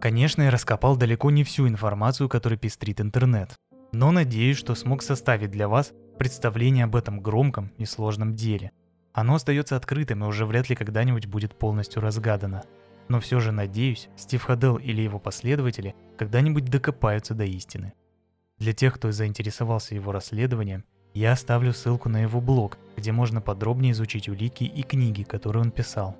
Конечно, 0.00 0.42
я 0.42 0.50
раскопал 0.50 0.96
далеко 0.96 1.30
не 1.30 1.44
всю 1.44 1.68
информацию, 1.68 2.28
которой 2.30 2.58
пестрит 2.58 3.02
интернет, 3.02 3.56
но 3.92 4.10
надеюсь, 4.12 4.56
что 4.56 4.74
смог 4.74 5.02
составить 5.02 5.50
для 5.50 5.68
вас 5.68 5.92
представление 6.18 6.84
об 6.84 6.96
этом 6.96 7.20
громком 7.20 7.70
и 7.76 7.84
сложном 7.84 8.34
деле. 8.34 8.70
Оно 9.12 9.34
остается 9.34 9.76
открытым 9.76 10.24
и 10.24 10.26
уже 10.26 10.46
вряд 10.46 10.70
ли 10.70 10.76
когда-нибудь 10.76 11.26
будет 11.26 11.54
полностью 11.54 12.00
разгадано. 12.00 12.64
Но 13.08 13.20
все 13.20 13.40
же 13.40 13.52
надеюсь, 13.52 14.08
Стив 14.16 14.42
Хадел 14.42 14.76
или 14.76 15.02
его 15.02 15.18
последователи 15.18 15.94
когда-нибудь 16.16 16.64
докопаются 16.64 17.34
до 17.34 17.44
истины. 17.44 17.92
Для 18.58 18.72
тех, 18.72 18.94
кто 18.94 19.12
заинтересовался 19.12 19.94
его 19.94 20.12
расследованием, 20.12 20.84
я 21.12 21.32
оставлю 21.32 21.74
ссылку 21.74 22.08
на 22.08 22.22
его 22.22 22.40
блог, 22.40 22.78
где 22.96 23.12
можно 23.12 23.42
подробнее 23.42 23.92
изучить 23.92 24.28
улики 24.28 24.64
и 24.64 24.82
книги, 24.82 25.24
которые 25.24 25.62
он 25.62 25.70
писал. 25.70 26.16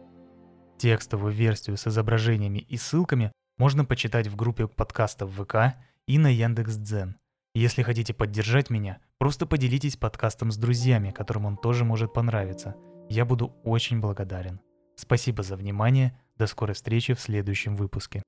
Текстовую 0.79 1.33
версию 1.33 1.77
с 1.77 1.89
изображениями 1.89 2.59
и 2.59 2.77
ссылками 2.77 3.33
можно 3.59 3.85
почитать 3.85 4.29
в 4.29 4.37
группе 4.37 4.69
подкастов 4.69 5.33
ВК 5.33 5.75
и 6.07 6.19
на 6.19 6.29
Яндекс.Дзен. 6.29 7.17
Если 7.53 7.83
хотите 7.83 8.15
поддержать 8.15 8.71
меня, 8.71 8.99
просто 9.19 9.45
поделитесь 9.45 9.97
подкастом 9.97 10.53
с 10.53 10.57
друзьями, 10.57 11.11
которым 11.11 11.47
он 11.47 11.57
тоже 11.57 11.85
может 11.85 12.13
понравиться. 12.13 12.77
Я 13.11 13.25
буду 13.25 13.57
очень 13.65 14.01
благодарен. 14.01 14.61
Спасибо 14.95 15.43
за 15.43 15.57
внимание, 15.57 16.17
до 16.37 16.47
скорой 16.47 16.75
встречи 16.75 17.13
в 17.13 17.21
следующем 17.21 17.75
выпуске. 17.75 18.23